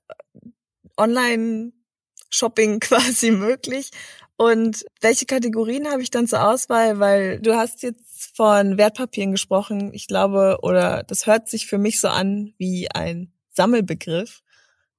Online-Shopping 0.97 2.79
quasi 2.81 3.31
möglich. 3.31 3.91
Und 4.35 4.85
welche 4.99 5.25
Kategorien 5.25 5.87
habe 5.87 6.01
ich 6.01 6.09
dann 6.09 6.27
zur 6.27 6.45
Auswahl? 6.47 6.99
Weil 6.99 7.39
du 7.39 7.55
hast 7.55 7.83
jetzt 7.83 8.35
von 8.35 8.77
Wertpapieren 8.77 9.31
gesprochen. 9.31 9.93
Ich 9.93 10.07
glaube, 10.07 10.59
oder 10.63 11.03
das 11.03 11.27
hört 11.27 11.47
sich 11.47 11.67
für 11.67 11.77
mich 11.77 12.01
so 12.01 12.07
an 12.07 12.53
wie 12.57 12.89
ein 12.91 13.31
Sammelbegriff. 13.51 14.41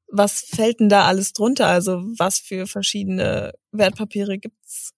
Was 0.09 0.41
fällt 0.41 0.81
denn 0.81 0.89
da 0.89 1.07
alles 1.07 1.33
drunter? 1.33 1.67
Also 1.67 2.03
was 2.19 2.39
für 2.39 2.67
verschiedene 2.67 3.53
Wertpapiere 3.73 4.39
gibt's? 4.39 4.93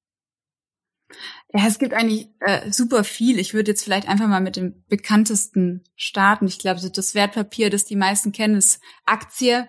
Ja, 1.52 1.66
es 1.68 1.78
gibt 1.78 1.94
eigentlich 1.94 2.28
äh, 2.40 2.70
super 2.72 3.04
viel. 3.04 3.38
Ich 3.38 3.54
würde 3.54 3.70
jetzt 3.70 3.84
vielleicht 3.84 4.08
einfach 4.08 4.26
mal 4.26 4.40
mit 4.40 4.56
dem 4.56 4.84
bekanntesten 4.88 5.84
starten. 5.94 6.46
Ich 6.46 6.58
glaube, 6.58 6.80
das 6.80 7.14
Wertpapier, 7.14 7.70
das 7.70 7.84
die 7.84 7.96
meisten 7.96 8.32
kennen, 8.32 8.56
ist 8.56 8.80
Aktie. 9.04 9.68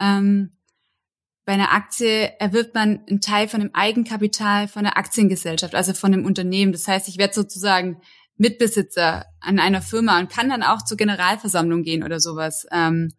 Ähm, 0.00 0.56
bei 1.44 1.52
einer 1.52 1.72
Aktie 1.72 2.32
erwirbt 2.38 2.74
man 2.74 3.04
einen 3.08 3.20
Teil 3.20 3.48
von 3.48 3.60
dem 3.60 3.74
Eigenkapital 3.74 4.68
von 4.68 4.84
der 4.84 4.96
Aktiengesellschaft, 4.96 5.74
also 5.74 5.94
von 5.94 6.12
dem 6.12 6.24
Unternehmen. 6.24 6.72
Das 6.72 6.86
heißt, 6.88 7.08
ich 7.08 7.18
werde 7.18 7.34
sozusagen 7.34 8.00
Mitbesitzer 8.40 9.26
an 9.40 9.58
einer 9.58 9.82
Firma 9.82 10.18
und 10.18 10.30
kann 10.30 10.48
dann 10.48 10.62
auch 10.62 10.82
zur 10.82 10.96
Generalversammlung 10.96 11.82
gehen 11.82 12.02
oder 12.02 12.20
sowas. 12.20 12.66
Ähm, 12.72 13.12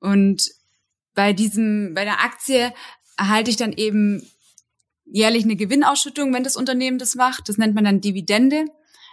und 0.00 0.50
bei 1.14 1.32
diesem, 1.32 1.94
bei 1.94 2.04
der 2.04 2.20
Aktie 2.24 2.74
erhalte 3.16 3.50
ich 3.50 3.56
dann 3.56 3.72
eben 3.72 4.28
jährlich 5.04 5.44
eine 5.44 5.54
Gewinnausschüttung, 5.54 6.34
wenn 6.34 6.42
das 6.42 6.56
Unternehmen 6.56 6.98
das 6.98 7.14
macht. 7.14 7.48
Das 7.48 7.58
nennt 7.58 7.76
man 7.76 7.84
dann 7.84 8.00
Dividende. 8.00 8.64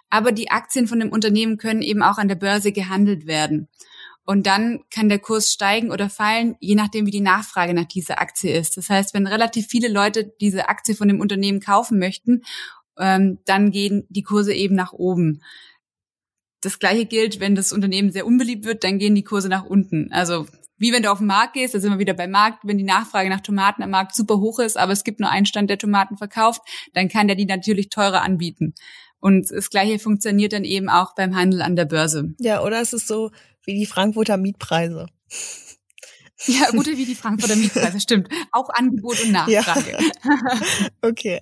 Aber 0.10 0.32
die 0.32 0.50
Aktien 0.50 0.88
von 0.88 1.00
dem 1.00 1.12
Unternehmen 1.12 1.58
können 1.58 1.84
eben 1.84 2.02
auch 2.02 2.18
an 2.18 2.28
der 2.28 2.36
Börse 2.36 2.72
gehandelt 2.72 3.28
werden. 3.28 3.68
Und 4.26 4.48
dann 4.48 4.80
kann 4.92 5.10
der 5.10 5.20
Kurs 5.20 5.52
steigen 5.52 5.92
oder 5.92 6.10
fallen, 6.10 6.56
je 6.60 6.74
nachdem, 6.74 7.06
wie 7.06 7.12
die 7.12 7.22
Nachfrage 7.22 7.76
nach 7.76 7.86
dieser 7.86 8.20
Aktie 8.20 8.58
ist. 8.58 8.76
Das 8.78 8.90
heißt, 8.90 9.14
wenn 9.14 9.28
relativ 9.28 9.68
viele 9.68 9.88
Leute 9.88 10.34
diese 10.40 10.68
Aktie 10.68 10.96
von 10.96 11.08
dem 11.08 11.20
Unternehmen 11.20 11.60
kaufen 11.60 12.00
möchten 12.00 12.44
ähm, 13.00 13.40
dann 13.46 13.72
gehen 13.72 14.06
die 14.10 14.24
Kurse 14.24 14.54
eben 14.54 14.76
nach 14.76 14.94
oben. 14.94 15.42
Das 16.62 16.80
gleiche 16.80 17.06
gilt, 17.06 17.40
wenn 17.40 17.56
das 17.56 17.72
Unternehmen 17.72 18.12
sehr 18.12 18.26
unbeliebt 18.26 18.66
wird, 18.66 18.84
dann 18.84 19.00
gehen 19.00 19.16
die 19.16 19.24
Kurse 19.24 19.50
nach 19.50 19.66
unten. 19.66 20.12
Also 20.12 20.46
wie 20.78 20.94
wenn 20.94 21.04
du 21.04 21.12
auf 21.12 21.20
den 21.20 21.28
Markt 21.28 21.54
gehst, 21.54 21.74
da 21.74 21.80
sind 21.80 21.92
wir 21.92 22.00
wieder 22.00 22.14
beim 22.14 22.32
Markt, 22.32 22.60
wenn 22.64 22.78
die 22.78 22.84
Nachfrage 22.84 23.30
nach 23.30 23.42
Tomaten 23.42 23.84
am 23.84 23.90
Markt 23.90 24.16
super 24.16 24.40
hoch 24.40 24.60
ist, 24.60 24.78
aber 24.78 24.94
es 24.94 25.04
gibt 25.04 25.20
nur 25.20 25.30
einen 25.30 25.46
Stand, 25.46 25.70
der 25.70 25.78
Tomaten 25.78 26.18
verkauft, 26.18 26.62
dann 26.94 27.10
kann 27.10 27.28
der 27.28 27.36
die 27.36 27.46
natürlich 27.46 27.90
teurer 27.90 28.22
anbieten. 28.22 28.74
Und 29.20 29.52
das 29.52 29.70
Gleiche 29.70 30.00
funktioniert 30.00 30.54
dann 30.54 30.64
eben 30.64 30.90
auch 30.90 31.14
beim 31.16 31.36
Handel 31.36 31.62
an 31.62 31.76
der 31.76 31.86
Börse. 31.86 32.34
Ja, 32.40 32.64
oder 32.64 32.80
es 32.82 32.94
ist 32.94 33.08
so 33.08 33.32
wie 33.66 33.78
die 33.78 33.86
Frankfurter 33.86 34.38
Mietpreise. 34.38 35.08
Ja, 36.46 36.72
gute 36.72 36.98
wie 36.98 37.04
die 37.04 37.16
Frankfurter 37.16 37.58
Mietpreise, 37.58 38.00
stimmt. 38.00 38.30
Auch 38.54 38.70
Angebot 38.70 39.22
und 39.22 39.32
Nachfrage. 39.34 39.92
Ja. 39.92 40.90
Okay. 41.02 41.42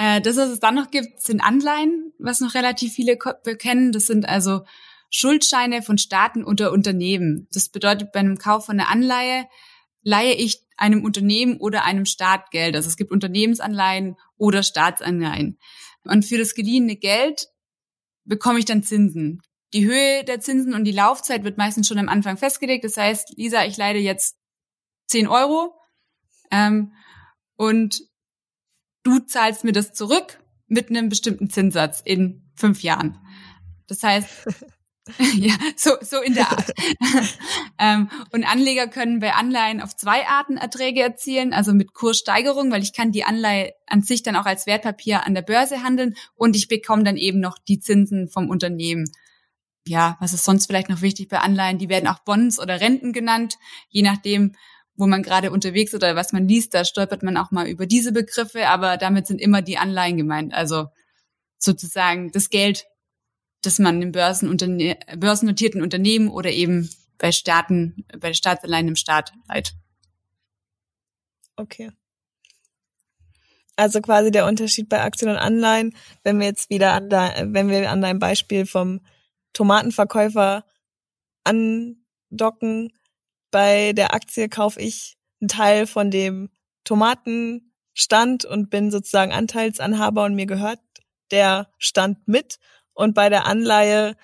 Äh, 0.00 0.22
das, 0.22 0.38
was 0.38 0.48
es 0.48 0.60
dann 0.60 0.76
noch 0.76 0.90
gibt, 0.90 1.20
sind 1.20 1.42
Anleihen, 1.42 2.14
was 2.18 2.40
noch 2.40 2.54
relativ 2.54 2.94
viele 2.94 3.18
kennen. 3.18 3.92
Das 3.92 4.06
sind 4.06 4.26
also 4.26 4.62
Schuldscheine 5.10 5.82
von 5.82 5.98
Staaten 5.98 6.42
oder 6.42 6.72
Unternehmen. 6.72 7.48
Das 7.52 7.68
bedeutet, 7.68 8.10
bei 8.10 8.20
einem 8.20 8.38
Kauf 8.38 8.64
von 8.64 8.80
einer 8.80 8.88
Anleihe 8.88 9.46
leihe 10.02 10.32
ich 10.32 10.62
einem 10.78 11.04
Unternehmen 11.04 11.58
oder 11.58 11.84
einem 11.84 12.06
Staat 12.06 12.50
Geld. 12.50 12.76
Also 12.76 12.88
es 12.88 12.96
gibt 12.96 13.10
Unternehmensanleihen 13.10 14.16
oder 14.38 14.62
Staatsanleihen. 14.62 15.58
Und 16.04 16.24
für 16.24 16.38
das 16.38 16.54
geliehene 16.54 16.96
Geld 16.96 17.48
bekomme 18.24 18.58
ich 18.58 18.64
dann 18.64 18.82
Zinsen. 18.82 19.42
Die 19.74 19.84
Höhe 19.84 20.24
der 20.24 20.40
Zinsen 20.40 20.72
und 20.72 20.84
die 20.84 20.92
Laufzeit 20.92 21.44
wird 21.44 21.58
meistens 21.58 21.86
schon 21.86 21.98
am 21.98 22.08
Anfang 22.08 22.38
festgelegt. 22.38 22.84
Das 22.84 22.96
heißt, 22.96 23.34
Lisa, 23.36 23.66
ich 23.66 23.76
leide 23.76 23.98
jetzt 23.98 24.38
10 25.08 25.26
Euro 25.26 25.74
ähm, 26.50 26.94
und 27.56 28.09
du 29.02 29.18
zahlst 29.20 29.64
mir 29.64 29.72
das 29.72 29.92
zurück 29.92 30.40
mit 30.66 30.90
einem 30.90 31.08
bestimmten 31.08 31.50
Zinssatz 31.50 32.00
in 32.04 32.42
fünf 32.54 32.82
Jahren. 32.82 33.18
Das 33.86 34.02
heißt, 34.02 34.28
ja, 35.34 35.54
so, 35.76 35.92
so 36.00 36.20
in 36.20 36.34
der 36.34 36.50
Art. 36.50 36.72
ähm, 37.78 38.08
und 38.32 38.44
Anleger 38.44 38.86
können 38.86 39.18
bei 39.20 39.32
Anleihen 39.32 39.80
auf 39.80 39.96
zwei 39.96 40.26
Arten 40.26 40.56
Erträge 40.56 41.02
erzielen, 41.02 41.52
also 41.52 41.72
mit 41.72 41.94
Kurssteigerung, 41.94 42.70
weil 42.70 42.82
ich 42.82 42.92
kann 42.92 43.12
die 43.12 43.24
Anleihe 43.24 43.72
an 43.86 44.02
sich 44.02 44.22
dann 44.22 44.36
auch 44.36 44.46
als 44.46 44.66
Wertpapier 44.66 45.26
an 45.26 45.34
der 45.34 45.42
Börse 45.42 45.82
handeln 45.82 46.14
und 46.34 46.54
ich 46.54 46.68
bekomme 46.68 47.02
dann 47.02 47.16
eben 47.16 47.40
noch 47.40 47.58
die 47.58 47.80
Zinsen 47.80 48.28
vom 48.28 48.48
Unternehmen. 48.48 49.10
Ja, 49.86 50.16
was 50.20 50.34
ist 50.34 50.44
sonst 50.44 50.66
vielleicht 50.66 50.90
noch 50.90 51.00
wichtig 51.00 51.28
bei 51.28 51.38
Anleihen? 51.38 51.78
Die 51.78 51.88
werden 51.88 52.06
auch 52.06 52.20
Bonds 52.20 52.60
oder 52.60 52.80
Renten 52.80 53.12
genannt, 53.12 53.58
je 53.88 54.02
nachdem, 54.02 54.54
wo 55.00 55.06
man 55.06 55.22
gerade 55.22 55.50
unterwegs 55.50 55.94
oder 55.94 56.14
was 56.14 56.32
man 56.32 56.46
liest, 56.46 56.74
da 56.74 56.84
stolpert 56.84 57.22
man 57.22 57.36
auch 57.36 57.50
mal 57.50 57.66
über 57.66 57.86
diese 57.86 58.12
Begriffe, 58.12 58.68
aber 58.68 58.96
damit 58.96 59.26
sind 59.26 59.40
immer 59.40 59.62
die 59.62 59.78
Anleihen 59.78 60.16
gemeint, 60.16 60.54
also 60.54 60.88
sozusagen 61.58 62.30
das 62.30 62.50
Geld, 62.50 62.86
das 63.62 63.78
man 63.78 64.00
im 64.00 64.12
Börsenunterne 64.12 64.98
börsennotierten 65.16 65.82
Unternehmen 65.82 66.28
oder 66.28 66.50
eben 66.50 66.88
bei 67.18 67.32
Staaten, 67.32 68.04
bei 68.18 68.32
Staatsanleihen 68.32 68.88
im 68.88 68.96
Staat 68.96 69.32
leiht. 69.48 69.74
Okay. 71.56 71.90
Also 73.76 74.00
quasi 74.00 74.30
der 74.30 74.46
Unterschied 74.46 74.88
bei 74.88 75.02
Aktien 75.02 75.30
und 75.30 75.36
Anleihen, 75.36 75.96
wenn 76.22 76.38
wir 76.38 76.46
jetzt 76.46 76.70
wieder 76.70 76.92
an 76.92 77.08
de, 77.08 77.18
wenn 77.46 77.68
wir 77.68 77.90
an 77.90 78.02
deinem 78.02 78.18
Beispiel 78.18 78.66
vom 78.66 79.00
Tomatenverkäufer 79.52 80.64
andocken, 81.44 82.92
bei 83.50 83.92
der 83.92 84.14
Aktie 84.14 84.48
kaufe 84.48 84.80
ich 84.80 85.16
einen 85.40 85.48
Teil 85.48 85.86
von 85.86 86.10
dem 86.10 86.50
Tomatenstand 86.84 88.44
und 88.44 88.70
bin 88.70 88.90
sozusagen 88.90 89.32
Anteilsanhaber 89.32 90.24
und 90.24 90.34
mir 90.34 90.46
gehört 90.46 90.80
der 91.30 91.68
Stand 91.78 92.26
mit. 92.26 92.56
Und 92.92 93.14
bei 93.14 93.28
der 93.28 93.46
Anleihe 93.46 94.16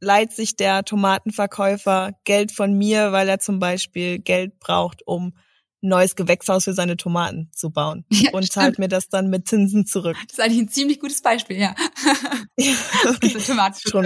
leiht 0.00 0.32
sich 0.32 0.56
der 0.56 0.84
Tomatenverkäufer 0.84 2.12
Geld 2.24 2.52
von 2.52 2.72
mir, 2.76 3.12
weil 3.12 3.28
er 3.28 3.38
zum 3.38 3.58
Beispiel 3.58 4.18
Geld 4.18 4.58
braucht, 4.58 5.06
um 5.06 5.34
neues 5.80 6.14
Gewächshaus 6.14 6.64
für 6.64 6.74
seine 6.74 6.96
Tomaten 6.96 7.50
zu 7.54 7.70
bauen 7.70 8.04
ja, 8.10 8.30
und 8.32 8.50
zahlt 8.50 8.78
mir 8.78 8.88
das 8.88 9.08
dann 9.08 9.30
mit 9.30 9.48
Zinsen 9.48 9.86
zurück. 9.86 10.16
Das 10.28 10.38
ist 10.38 10.40
eigentlich 10.44 10.62
ein 10.62 10.68
ziemlich 10.68 11.00
gutes 11.00 11.22
Beispiel, 11.22 11.58
ja. 11.58 11.74
ja 12.56 12.72
okay. 13.08 13.40
Schon 13.40 13.56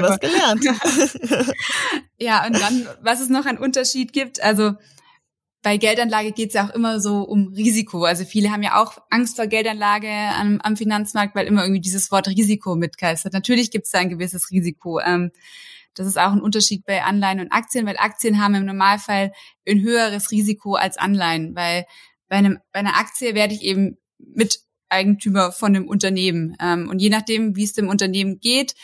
was 0.03 0.21
gelernt. 0.21 0.65
ja, 2.19 2.47
und 2.47 2.61
dann, 2.61 2.87
was 3.03 3.21
es 3.21 3.29
noch 3.29 3.47
an 3.47 3.59
Unterschied 3.59 4.13
gibt, 4.13 4.43
also 4.43 4.73
bei 5.63 5.79
Geldanlage 5.79 6.33
geht 6.33 6.49
es 6.49 6.55
ja 6.55 6.69
auch 6.69 6.75
immer 6.75 7.01
so 7.01 7.23
um 7.23 7.49
Risiko. 7.49 8.05
Also 8.05 8.25
viele 8.25 8.51
haben 8.51 8.63
ja 8.63 8.81
auch 8.83 8.99
Angst 9.11 9.37
vor 9.37 9.47
Geldanlage 9.47 10.11
am, 10.11 10.61
am 10.61 10.77
Finanzmarkt, 10.77 11.35
weil 11.35 11.47
immer 11.47 11.63
irgendwie 11.63 11.81
dieses 11.81 12.11
Wort 12.11 12.29
Risiko 12.29 12.77
mitgeistert. 12.77 13.33
Natürlich 13.33 13.71
gibt 13.71 13.87
es 13.87 13.91
da 13.91 13.99
ein 13.99 14.11
gewisses 14.11 14.51
Risiko. 14.51 15.01
Ähm, 15.01 15.33
das 15.95 16.07
ist 16.07 16.19
auch 16.19 16.33
ein 16.33 16.41
Unterschied 16.41 16.85
bei 16.85 17.03
Anleihen 17.03 17.41
und 17.41 17.53
Aktien, 17.53 17.87
weil 17.87 17.97
Aktien 17.97 18.43
haben 18.43 18.55
im 18.55 18.67
Normalfall 18.67 19.33
ein 19.69 19.81
höheres 19.81 20.31
Risiko 20.31 20.75
als 20.75 20.97
Anleihen, 20.97 21.55
weil 21.55 21.87
bei, 22.29 22.37
einem, 22.37 22.59
bei 22.73 22.81
einer 22.81 22.97
Aktie 22.97 23.35
werde 23.35 23.55
ich 23.55 23.63
eben 23.63 23.97
Miteigentümer 24.19 25.53
von 25.53 25.75
einem 25.75 25.89
Unternehmen. 25.89 26.57
Ähm, 26.61 26.89
und 26.89 27.01
je 27.01 27.11
nachdem, 27.11 27.57
wie 27.57 27.65
es 27.65 27.73
dem 27.73 27.89
Unternehmen 27.89 28.41
geht, 28.41 28.75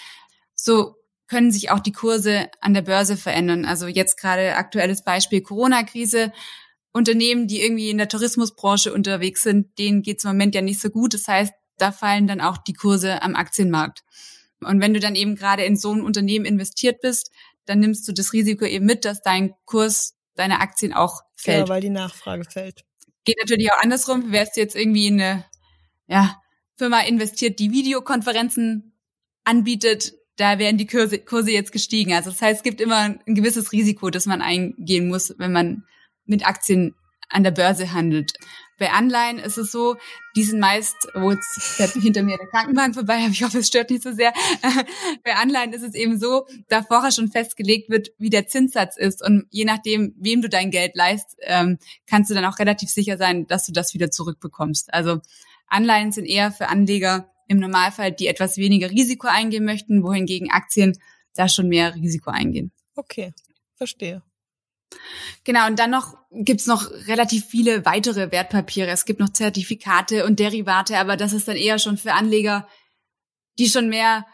so 0.54 0.96
können 1.26 1.52
sich 1.52 1.70
auch 1.70 1.80
die 1.80 1.92
Kurse 1.92 2.48
an 2.60 2.74
der 2.74 2.82
Börse 2.82 3.16
verändern. 3.16 3.64
Also 3.64 3.86
jetzt 3.86 4.18
gerade 4.18 4.56
aktuelles 4.56 5.04
Beispiel 5.04 5.40
Corona-Krise. 5.40 6.32
Unternehmen, 6.92 7.46
die 7.46 7.62
irgendwie 7.62 7.90
in 7.90 7.98
der 7.98 8.08
Tourismusbranche 8.08 8.92
unterwegs 8.92 9.42
sind, 9.42 9.78
denen 9.78 10.02
geht 10.02 10.18
es 10.18 10.24
im 10.24 10.30
Moment 10.30 10.56
ja 10.56 10.60
nicht 10.60 10.80
so 10.80 10.90
gut. 10.90 11.14
Das 11.14 11.28
heißt, 11.28 11.52
da 11.78 11.92
fallen 11.92 12.26
dann 12.26 12.40
auch 12.40 12.58
die 12.58 12.72
Kurse 12.72 13.22
am 13.22 13.36
Aktienmarkt. 13.36 14.02
Und 14.62 14.80
wenn 14.80 14.94
du 14.94 15.00
dann 15.00 15.14
eben 15.14 15.36
gerade 15.36 15.64
in 15.64 15.76
so 15.76 15.92
ein 15.92 16.02
Unternehmen 16.02 16.44
investiert 16.44 17.00
bist, 17.00 17.30
dann 17.66 17.80
nimmst 17.80 18.06
du 18.06 18.12
das 18.12 18.32
Risiko 18.32 18.64
eben 18.64 18.86
mit, 18.86 19.04
dass 19.04 19.22
dein 19.22 19.54
Kurs 19.64 20.16
deiner 20.34 20.60
Aktien 20.60 20.92
auch 20.92 21.22
fällt. 21.36 21.68
Ja, 21.68 21.68
weil 21.68 21.80
die 21.80 21.90
Nachfrage 21.90 22.44
fällt. 22.44 22.84
Geht 23.24 23.38
natürlich 23.40 23.70
auch 23.72 23.82
andersrum. 23.82 24.32
Wärst 24.32 24.56
du 24.56 24.60
jetzt 24.60 24.76
irgendwie 24.76 25.06
in 25.06 25.20
eine 25.20 25.44
ja, 26.06 26.40
Firma 26.76 27.00
investiert, 27.00 27.58
die 27.58 27.70
Videokonferenzen 27.70 28.94
anbietet, 29.44 30.14
da 30.36 30.58
wären 30.58 30.78
die 30.78 30.86
Kurse, 30.86 31.18
Kurse 31.18 31.52
jetzt 31.52 31.72
gestiegen. 31.72 32.14
Also 32.14 32.30
das 32.30 32.40
heißt, 32.40 32.58
es 32.58 32.62
gibt 32.62 32.80
immer 32.80 33.18
ein 33.26 33.34
gewisses 33.34 33.72
Risiko, 33.72 34.10
das 34.10 34.26
man 34.26 34.40
eingehen 34.40 35.08
muss, 35.08 35.34
wenn 35.38 35.52
man 35.52 35.84
mit 36.24 36.46
Aktien 36.46 36.94
an 37.28 37.44
der 37.44 37.50
Börse 37.50 37.92
handelt. 37.92 38.32
Bei 38.80 38.92
Anleihen 38.92 39.38
ist 39.38 39.58
es 39.58 39.70
so, 39.70 39.96
die 40.34 40.42
sind 40.42 40.58
meist, 40.58 40.96
wo 41.12 41.30
jetzt 41.32 41.92
hinter 42.00 42.22
mir 42.22 42.38
der 42.38 42.46
Krankenwagen 42.46 42.94
vorbei, 42.94 43.18
aber 43.18 43.28
ich 43.28 43.44
hoffe, 43.44 43.58
es 43.58 43.66
stört 43.66 43.90
nicht 43.90 44.02
so 44.02 44.10
sehr. 44.12 44.32
Bei 45.22 45.34
Anleihen 45.34 45.74
ist 45.74 45.82
es 45.82 45.94
eben 45.94 46.18
so, 46.18 46.46
da 46.68 46.82
vorher 46.82 47.12
schon 47.12 47.28
festgelegt 47.28 47.90
wird, 47.90 48.08
wie 48.16 48.30
der 48.30 48.46
Zinssatz 48.46 48.96
ist. 48.96 49.22
Und 49.22 49.46
je 49.50 49.66
nachdem, 49.66 50.14
wem 50.16 50.40
du 50.40 50.48
dein 50.48 50.70
Geld 50.70 50.96
leist, 50.96 51.36
ähm, 51.42 51.76
kannst 52.06 52.30
du 52.30 52.34
dann 52.34 52.46
auch 52.46 52.58
relativ 52.58 52.88
sicher 52.88 53.18
sein, 53.18 53.46
dass 53.46 53.66
du 53.66 53.72
das 53.72 53.92
wieder 53.92 54.10
zurückbekommst. 54.10 54.94
Also 54.94 55.20
Anleihen 55.66 56.10
sind 56.10 56.24
eher 56.24 56.50
für 56.50 56.68
Anleger 56.68 57.30
im 57.48 57.58
Normalfall, 57.58 58.12
die 58.12 58.28
etwas 58.28 58.56
weniger 58.56 58.90
Risiko 58.90 59.26
eingehen 59.28 59.66
möchten, 59.66 60.02
wohingegen 60.02 60.50
Aktien 60.50 60.98
da 61.34 61.50
schon 61.50 61.68
mehr 61.68 61.94
Risiko 61.96 62.30
eingehen. 62.30 62.72
Okay, 62.96 63.34
verstehe. 63.74 64.22
Genau, 65.44 65.66
und 65.66 65.78
dann 65.78 65.90
noch 65.90 66.16
gibt's 66.30 66.66
noch 66.66 66.90
relativ 67.06 67.46
viele 67.46 67.84
weitere 67.84 68.30
Wertpapiere. 68.30 68.88
Es 68.88 69.04
gibt 69.04 69.20
noch 69.20 69.30
Zertifikate 69.30 70.24
und 70.24 70.38
Derivate, 70.38 70.98
aber 70.98 71.16
das 71.16 71.32
ist 71.32 71.48
dann 71.48 71.56
eher 71.56 71.78
schon 71.78 71.96
für 71.96 72.12
Anleger, 72.12 72.68
die 73.58 73.68
schon 73.68 73.88
mehr 73.88 74.26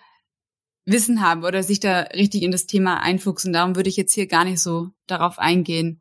Wissen 0.85 1.21
haben 1.21 1.45
oder 1.45 1.63
sich 1.63 1.81
da 1.81 2.01
richtig 2.01 2.43
in 2.43 2.53
das 2.53 2.67
Thema 2.67 3.03
einfuchsen. 3.03 3.53
Darum 3.53 3.77
würde 3.77 3.89
ich 3.89 3.97
jetzt 3.97 4.15
hier 4.15 4.27
gar 4.27 4.45
nicht 4.45 4.61
so 4.61 4.91
darauf 5.07 5.39
eingehen. 5.39 6.01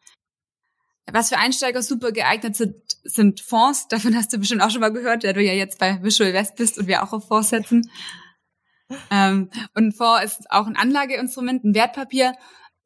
Was 1.11 1.29
für 1.29 1.37
Einsteiger 1.37 1.81
super 1.83 2.11
geeignet 2.11 2.55
sind, 2.55 2.75
sind 3.03 3.39
Fonds. 3.39 3.87
Davon 3.87 4.15
hast 4.15 4.33
du 4.33 4.37
bestimmt 4.37 4.61
auch 4.61 4.71
schon 4.71 4.81
mal 4.81 4.91
gehört, 4.91 5.23
da 5.23 5.33
du 5.33 5.41
ja 5.41 5.53
jetzt 5.53 5.79
bei 5.79 6.01
Visual 6.01 6.33
West 6.33 6.55
bist 6.55 6.77
und 6.77 6.87
wir 6.87 7.03
auch 7.03 7.13
auf 7.13 7.27
Fonds 7.27 7.49
setzen. 7.49 7.89
Ähm, 9.09 9.49
und 9.73 9.87
ein 9.87 9.91
Fonds 9.93 10.23
ist 10.23 10.51
auch 10.51 10.67
ein 10.67 10.75
Anlageinstrument, 10.75 11.63
ein 11.63 11.73
Wertpapier 11.73 12.35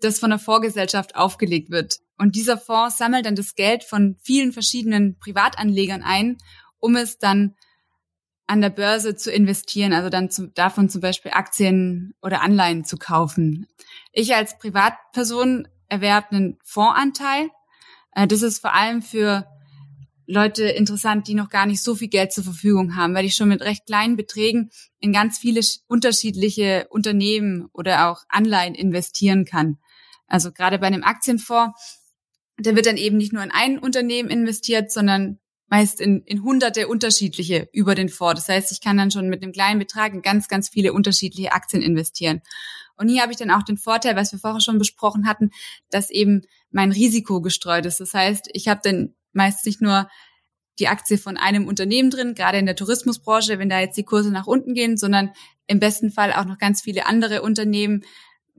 das 0.02 0.20
von 0.20 0.30
der 0.30 0.40
Fondsgesellschaft 0.40 1.16
aufgelegt 1.16 1.70
wird. 1.70 2.00
Und 2.18 2.36
dieser 2.36 2.58
Fonds 2.58 2.98
sammelt 2.98 3.26
dann 3.26 3.36
das 3.36 3.56
Geld 3.56 3.84
von 3.84 4.18
vielen 4.22 4.52
verschiedenen 4.52 5.18
Privatanlegern 5.20 6.04
ein, 6.04 6.38
um 6.80 6.96
es 6.96 7.18
dann 7.18 7.56
an 8.48 8.62
der 8.62 8.72
Börse 8.72 9.16
zu 9.16 9.32
investieren, 9.32 9.94
also 9.94 10.10
dann 10.10 10.32
zu, 10.32 10.48
davon 10.48 10.90
zum 10.90 11.02
Beispiel 11.02 11.32
Aktien 11.32 12.16
oder 12.22 12.42
Anleihen 12.42 12.84
zu 12.84 12.98
kaufen. 12.98 13.68
Ich 14.12 14.34
als 14.34 14.58
Privatperson 14.58 15.68
erwerbe 15.88 16.32
einen 16.32 16.58
Fondsanteil. 16.64 17.50
Äh, 18.14 18.26
das 18.26 18.42
ist 18.42 18.60
vor 18.60 18.74
allem 18.74 19.04
für 19.04 19.46
Leute 20.26 20.66
interessant, 20.66 21.28
die 21.28 21.34
noch 21.34 21.50
gar 21.50 21.66
nicht 21.66 21.82
so 21.82 21.96
viel 21.96 22.08
Geld 22.08 22.32
zur 22.32 22.44
Verfügung 22.44 22.96
haben, 22.96 23.16
weil 23.16 23.26
ich 23.26 23.36
schon 23.36 23.50
mit 23.50 23.62
recht 23.62 23.86
kleinen 23.86 24.16
Beträgen 24.16 24.72
in 25.00 25.14
ganz 25.14 25.38
viele 25.40 25.62
unterschiedliche 25.88 26.88
Unternehmen 26.90 27.68
oder 27.74 28.10
auch 28.10 28.24
Anleihen 28.30 28.76
investieren 28.76 29.46
kann. 29.46 29.78
Also 30.30 30.52
gerade 30.52 30.80
bei 30.80 30.88
einem 30.88 31.04
Aktienfonds, 31.04 31.78
der 32.58 32.76
wird 32.76 32.86
dann 32.86 32.98
eben 32.98 33.18
nicht 33.18 33.34
nur 33.34 33.44
in 33.44 33.52
ein 33.52 33.80
Unternehmen 33.80 34.30
investiert, 34.30 34.92
sondern 34.92 35.40
meist 35.68 36.02
in, 36.02 36.24
in 36.24 36.44
hunderte 36.44 36.88
unterschiedliche 36.88 37.70
über 37.74 37.96
den 37.96 38.10
Fonds. 38.10 38.46
Das 38.46 38.56
heißt, 38.56 38.72
ich 38.72 38.82
kann 38.82 38.98
dann 38.98 39.12
schon 39.12 39.30
mit 39.30 39.44
einem 39.44 39.52
kleinen 39.52 39.80
Betrag 39.80 40.14
in 40.14 40.22
ganz, 40.22 40.48
ganz 40.48 40.70
viele 40.70 40.94
unterschiedliche 40.94 41.52
Aktien 41.52 41.82
investieren. 41.82 42.42
Und 42.96 43.08
hier 43.08 43.22
habe 43.22 43.32
ich 43.32 43.38
dann 43.38 43.52
auch 43.52 43.64
den 43.64 43.78
Vorteil, 43.78 44.16
was 44.16 44.32
wir 44.32 44.40
vorher 44.40 44.62
schon 44.62 44.78
besprochen 44.78 45.28
hatten, 45.28 45.52
dass 45.90 46.10
eben 46.10 46.42
mein 46.72 46.92
Risiko 46.92 47.42
gestreut 47.42 47.86
ist. 47.86 48.00
Das 48.00 48.14
heißt, 48.14 48.50
ich 48.54 48.68
habe 48.68 48.82
dann 48.84 49.16
meist 49.32 49.66
nicht 49.66 49.82
nur 49.82 50.10
die 50.80 50.88
Aktie 50.88 51.18
von 51.18 51.38
einem 51.38 51.68
Unternehmen 51.68 52.10
drin, 52.10 52.36
gerade 52.36 52.58
in 52.58 52.66
der 52.66 52.76
Tourismusbranche, 52.76 53.60
wenn 53.60 53.70
da 53.70 53.80
jetzt 53.80 53.98
die 53.98 54.04
Kurse 54.04 54.32
nach 54.32 54.48
unten 54.48 54.74
gehen, 54.74 54.98
sondern 54.98 55.32
im 55.68 55.80
besten 55.80 56.12
Fall 56.12 56.34
auch 56.34 56.46
noch 56.46 56.58
ganz 56.58 56.82
viele 56.82 57.06
andere 57.06 57.42
Unternehmen, 57.42 58.04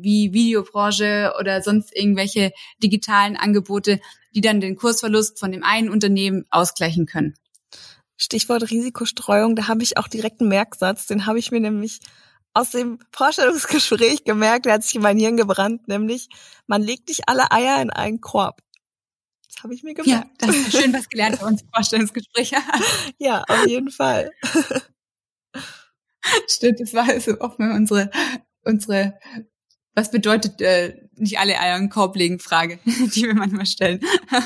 wie 0.02 0.32
Videobranche 0.32 1.34
oder 1.38 1.62
sonst 1.62 1.94
irgendwelche 1.94 2.52
digitalen 2.82 3.36
Angebote, 3.36 4.00
die 4.34 4.40
dann 4.40 4.60
den 4.60 4.76
Kursverlust 4.76 5.38
von 5.38 5.52
dem 5.52 5.64
einen 5.64 5.88
Unternehmen 5.88 6.44
ausgleichen 6.50 7.06
können. 7.06 7.34
Stichwort 8.16 8.70
Risikostreuung, 8.70 9.56
da 9.56 9.68
habe 9.68 9.82
ich 9.82 9.96
auch 9.96 10.08
direkt 10.08 10.40
einen 10.40 10.50
Merksatz, 10.50 11.06
den 11.06 11.26
habe 11.26 11.38
ich 11.38 11.50
mir 11.50 11.60
nämlich 11.60 12.00
aus 12.52 12.70
dem 12.70 12.98
Vorstellungsgespräch 13.12 14.24
gemerkt, 14.24 14.66
der 14.66 14.74
hat 14.74 14.82
sich 14.82 14.96
in 14.96 15.02
mein 15.02 15.18
Hirn 15.18 15.36
gebrannt, 15.36 15.88
nämlich 15.88 16.28
man 16.66 16.82
legt 16.82 17.08
nicht 17.08 17.28
alle 17.28 17.50
Eier 17.50 17.80
in 17.80 17.90
einen 17.90 18.20
Korb. 18.20 18.60
Das 19.48 19.62
habe 19.62 19.74
ich 19.74 19.82
mir 19.82 19.94
gemerkt. 19.94 20.42
Ja, 20.42 20.46
das 20.46 20.56
ist 20.56 20.72
schön 20.72 20.92
was 20.92 21.08
gelernt 21.08 21.40
bei 21.40 21.46
uns 21.46 21.64
Vorstellungsgespräche. 21.74 22.56
ja, 23.18 23.44
auf 23.48 23.66
jeden 23.66 23.90
Fall. 23.90 24.30
Stimmt, 26.48 26.80
das 26.80 26.94
war 26.94 27.20
so 27.20 27.40
oft 27.40 27.58
mal 27.58 27.72
unsere, 27.72 28.10
unsere, 28.62 29.18
was 30.00 30.10
bedeutet 30.10 30.62
äh, 30.62 30.96
nicht 31.16 31.38
alle 31.38 31.60
Eier 31.60 31.76
in 31.76 31.84
den 31.84 31.90
Korb 31.90 32.16
legen 32.16 32.38
Frage, 32.38 32.78
die 32.84 33.24
wir 33.24 33.34
manchmal 33.34 33.66
stellen. 33.66 34.00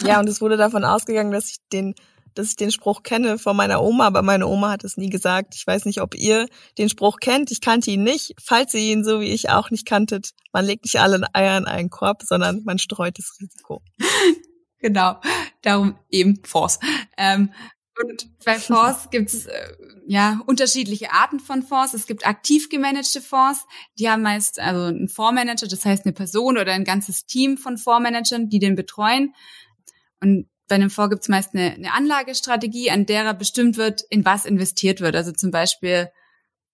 ja, 0.05 0.19
und 0.19 0.29
es 0.29 0.41
wurde 0.41 0.57
davon 0.57 0.85
ausgegangen, 0.85 1.31
dass 1.31 1.51
ich 1.51 1.57
den 1.73 1.95
dass 2.37 2.49
ich 2.49 2.57
den 2.57 2.73
Spruch 2.73 3.05
kenne 3.05 3.39
von 3.39 3.57
meiner 3.57 3.81
Oma, 3.81 4.09
aber 4.09 4.23
meine 4.23 4.49
Oma 4.49 4.71
hat 4.71 4.83
es 4.83 4.97
nie 4.97 5.09
gesagt. 5.09 5.55
Ich 5.55 5.65
weiß 5.65 5.85
nicht, 5.85 6.01
ob 6.01 6.17
ihr 6.17 6.49
den 6.79 6.89
Spruch 6.89 7.19
kennt. 7.21 7.53
Ich 7.53 7.61
kannte 7.61 7.93
ihn 7.93 8.03
nicht. 8.03 8.35
Falls 8.43 8.75
ihr 8.75 8.81
ihn 8.81 9.05
so 9.05 9.21
wie 9.21 9.29
ich 9.29 9.51
auch 9.51 9.71
nicht 9.71 9.87
kanntet, 9.87 10.31
man 10.53 10.65
legt 10.65 10.83
nicht 10.83 10.99
alle 10.99 11.25
Eier 11.33 11.57
in 11.57 11.65
einen 11.65 11.91
Korb, 11.91 12.25
sondern 12.25 12.65
man 12.65 12.79
streut 12.79 13.19
das 13.19 13.37
Risiko. 13.41 13.83
Genau, 14.81 15.19
darum 15.63 15.97
eben 16.11 16.41
Fonds. 16.45 16.79
Ähm, 17.17 17.55
und 18.03 18.29
bei 18.45 18.59
Fonds 18.59 19.11
gibt 19.11 19.33
es 19.33 19.47
äh, 19.47 19.69
ja 20.07 20.41
unterschiedliche 20.47 21.13
Arten 21.13 21.39
von 21.39 21.63
Fonds. 21.63 21.95
Es 21.95 22.07
gibt 22.07 22.27
aktiv 22.27 22.69
gemanagte 22.69 23.21
Fonds, 23.21 23.67
die 23.99 24.11
haben 24.11 24.23
meist 24.23 24.59
also 24.59 24.85
einen 24.85 25.09
Fondsmanager, 25.09 25.69
das 25.69 25.85
heißt 25.85 26.05
eine 26.05 26.13
Person 26.13 26.59
oder 26.59 26.73
ein 26.73 26.85
ganzes 26.85 27.27
Team 27.27 27.57
von 27.57 27.79
Fondsmanagern, 27.79 28.49
die 28.49 28.59
den 28.59 28.75
betreuen. 28.75 29.35
Und 30.21 30.49
bei 30.67 30.77
einem 30.77 30.91
Fonds 30.91 31.11
gibt 31.11 31.23
es 31.23 31.29
meist 31.29 31.55
eine, 31.55 31.73
eine 31.73 31.93
Anlagestrategie, 31.93 32.91
an 32.91 33.07
derer 33.07 33.35
bestimmt 33.35 33.77
wird, 33.77 34.03
in 34.11 34.25
was 34.25 34.45
investiert 34.45 35.01
wird. 35.01 35.15
Also 35.15 35.31
zum 35.31 35.51
Beispiel 35.51 36.11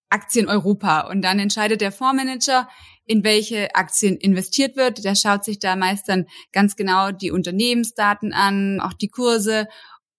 Aktien 0.09 0.47
Europa. 0.47 1.01
Und 1.01 1.21
dann 1.21 1.39
entscheidet 1.39 1.81
der 1.81 1.91
Fondsmanager, 1.91 2.67
in 3.05 3.23
welche 3.23 3.75
Aktien 3.75 4.17
investiert 4.17 4.75
wird. 4.75 5.03
Der 5.03 5.15
schaut 5.15 5.43
sich 5.43 5.59
da 5.59 5.75
meist 5.75 6.09
dann 6.09 6.25
ganz 6.51 6.75
genau 6.75 7.11
die 7.11 7.31
Unternehmensdaten 7.31 8.33
an, 8.33 8.79
auch 8.79 8.93
die 8.93 9.09
Kurse 9.09 9.67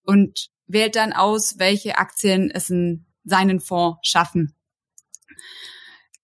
und 0.05 0.52
wählt 0.67 0.97
dann 0.97 1.13
aus, 1.13 1.59
welche 1.59 1.99
Aktien 1.99 2.51
es 2.51 2.71
in 2.71 3.07
seinen 3.25 3.61
Fonds 3.61 3.99
schaffen. 4.03 4.55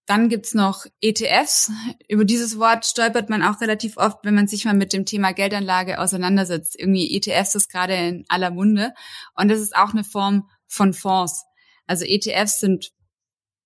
Dann 0.05 0.27
gibt's 0.27 0.55
noch 0.55 0.87
ETFs. 1.01 1.71
Über 2.07 2.25
dieses 2.25 2.57
Wort 2.57 2.85
stolpert 2.85 3.29
man 3.29 3.43
auch 3.43 3.61
relativ 3.61 3.97
oft, 3.97 4.17
wenn 4.23 4.33
man 4.33 4.47
sich 4.47 4.65
mal 4.65 4.73
mit 4.73 4.91
dem 4.91 5.05
Thema 5.05 5.33
Geldanlage 5.33 5.99
auseinandersetzt. 5.99 6.75
Irgendwie 6.79 7.15
ETFs 7.15 7.53
ist 7.53 7.69
gerade 7.69 7.93
in 7.93 8.25
aller 8.27 8.49
Munde. 8.49 8.93
Und 9.35 9.49
das 9.49 9.59
ist 9.59 9.75
auch 9.75 9.91
eine 9.91 10.03
Form 10.03 10.49
von 10.67 10.93
Fonds. 10.93 11.45
Also 11.85 12.05
ETFs 12.05 12.59
sind 12.59 12.91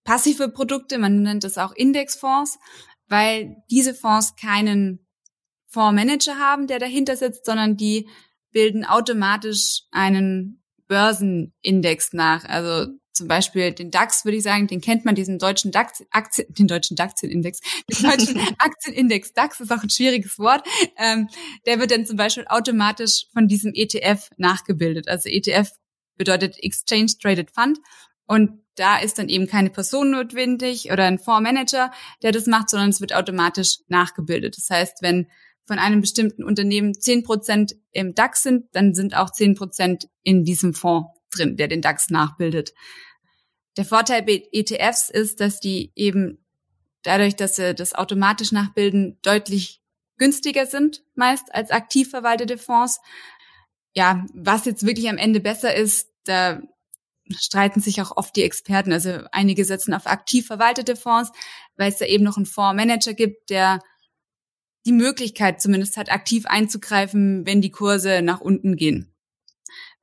passive 0.03 0.49
Produkte, 0.49 0.97
man 0.97 1.21
nennt 1.21 1.43
es 1.43 1.57
auch 1.57 1.71
Indexfonds, 1.73 2.59
weil 3.07 3.55
diese 3.69 3.93
Fonds 3.93 4.35
keinen 4.35 5.07
Fondsmanager 5.67 6.39
haben, 6.39 6.67
der 6.67 6.79
dahinter 6.79 7.15
sitzt, 7.15 7.45
sondern 7.45 7.77
die 7.77 8.09
bilden 8.51 8.85
automatisch 8.85 9.83
einen 9.91 10.62
Börsenindex 10.93 12.13
nach. 12.13 12.45
Also 12.45 12.93
zum 13.13 13.27
Beispiel 13.27 13.71
den 13.71 13.89
DAX, 13.89 14.25
würde 14.25 14.37
ich 14.37 14.43
sagen, 14.43 14.67
den 14.67 14.79
kennt 14.79 15.05
man, 15.05 15.15
diesen 15.15 15.39
deutschen 15.39 15.71
DAX, 15.71 16.03
Aktien, 16.11 16.47
den 16.53 16.67
deutschen 16.67 16.95
DAX-Index, 16.95 17.59
den 17.89 18.09
deutschen 18.09 18.39
Aktienindex 18.59 19.33
DAX 19.33 19.59
ist 19.59 19.71
auch 19.71 19.81
ein 19.81 19.89
schwieriges 19.89 20.37
Wort. 20.37 20.67
Ähm, 20.97 21.29
der 21.65 21.79
wird 21.79 21.89
dann 21.89 22.05
zum 22.05 22.17
Beispiel 22.17 22.45
automatisch 22.47 23.25
von 23.33 23.47
diesem 23.47 23.71
ETF 23.73 24.29
nachgebildet. 24.37 25.07
Also 25.07 25.29
ETF 25.29 25.71
bedeutet 26.15 26.57
Exchange 26.61 27.13
Traded 27.19 27.49
Fund 27.49 27.79
und 28.27 28.61
da 28.75 28.97
ist 28.97 29.17
dann 29.17 29.29
eben 29.29 29.47
keine 29.47 29.71
Person 29.71 30.11
notwendig 30.11 30.91
oder 30.91 31.05
ein 31.05 31.19
Fondsmanager, 31.19 31.91
der 32.21 32.31
das 32.31 32.45
macht, 32.45 32.69
sondern 32.69 32.89
es 32.89 33.01
wird 33.01 33.15
automatisch 33.15 33.79
nachgebildet. 33.87 34.57
Das 34.57 34.69
heißt, 34.69 35.01
wenn 35.01 35.27
von 35.65 35.79
einem 35.79 36.01
bestimmten 36.01 36.43
Unternehmen 36.43 36.93
zehn 36.93 37.23
Prozent 37.23 37.75
im 37.91 38.15
DAX 38.15 38.43
sind, 38.43 38.65
dann 38.73 38.93
sind 38.93 39.15
auch 39.15 39.31
zehn 39.31 39.55
Prozent 39.55 40.09
in 40.23 40.43
diesem 40.43 40.73
Fonds 40.73 41.09
drin, 41.31 41.55
der 41.57 41.67
den 41.67 41.81
DAX 41.81 42.09
nachbildet. 42.09 42.73
Der 43.77 43.85
Vorteil 43.85 44.23
bei 44.23 44.43
ETFs 44.51 45.09
ist, 45.09 45.39
dass 45.39 45.59
die 45.59 45.91
eben 45.95 46.45
dadurch, 47.01 47.35
dass 47.35 47.55
sie 47.55 47.73
das 47.73 47.95
automatisch 47.95 48.51
nachbilden, 48.51 49.17
deutlich 49.21 49.81
günstiger 50.17 50.65
sind, 50.65 51.03
meist 51.15 51.53
als 51.53 51.71
aktiv 51.71 52.09
verwaltete 52.09 52.57
Fonds. 52.57 52.99
Ja, 53.93 54.25
was 54.33 54.65
jetzt 54.65 54.85
wirklich 54.85 55.09
am 55.09 55.17
Ende 55.17 55.39
besser 55.39 55.73
ist, 55.75 56.09
da 56.25 56.61
streiten 57.31 57.79
sich 57.79 58.01
auch 58.01 58.15
oft 58.15 58.35
die 58.35 58.43
Experten. 58.43 58.91
Also 58.91 59.21
einige 59.31 59.65
setzen 59.65 59.93
auf 59.93 60.07
aktiv 60.07 60.47
verwaltete 60.47 60.95
Fonds, 60.95 61.31
weil 61.77 61.89
es 61.91 61.97
da 61.97 62.05
eben 62.05 62.23
noch 62.23 62.37
einen 62.37 62.45
Fondsmanager 62.45 63.13
gibt, 63.13 63.49
der 63.49 63.79
die 64.85 64.91
Möglichkeit 64.91 65.61
zumindest 65.61 65.97
hat, 65.97 66.11
aktiv 66.11 66.45
einzugreifen, 66.45 67.45
wenn 67.45 67.61
die 67.61 67.71
Kurse 67.71 68.21
nach 68.21 68.41
unten 68.41 68.75
gehen. 68.75 69.13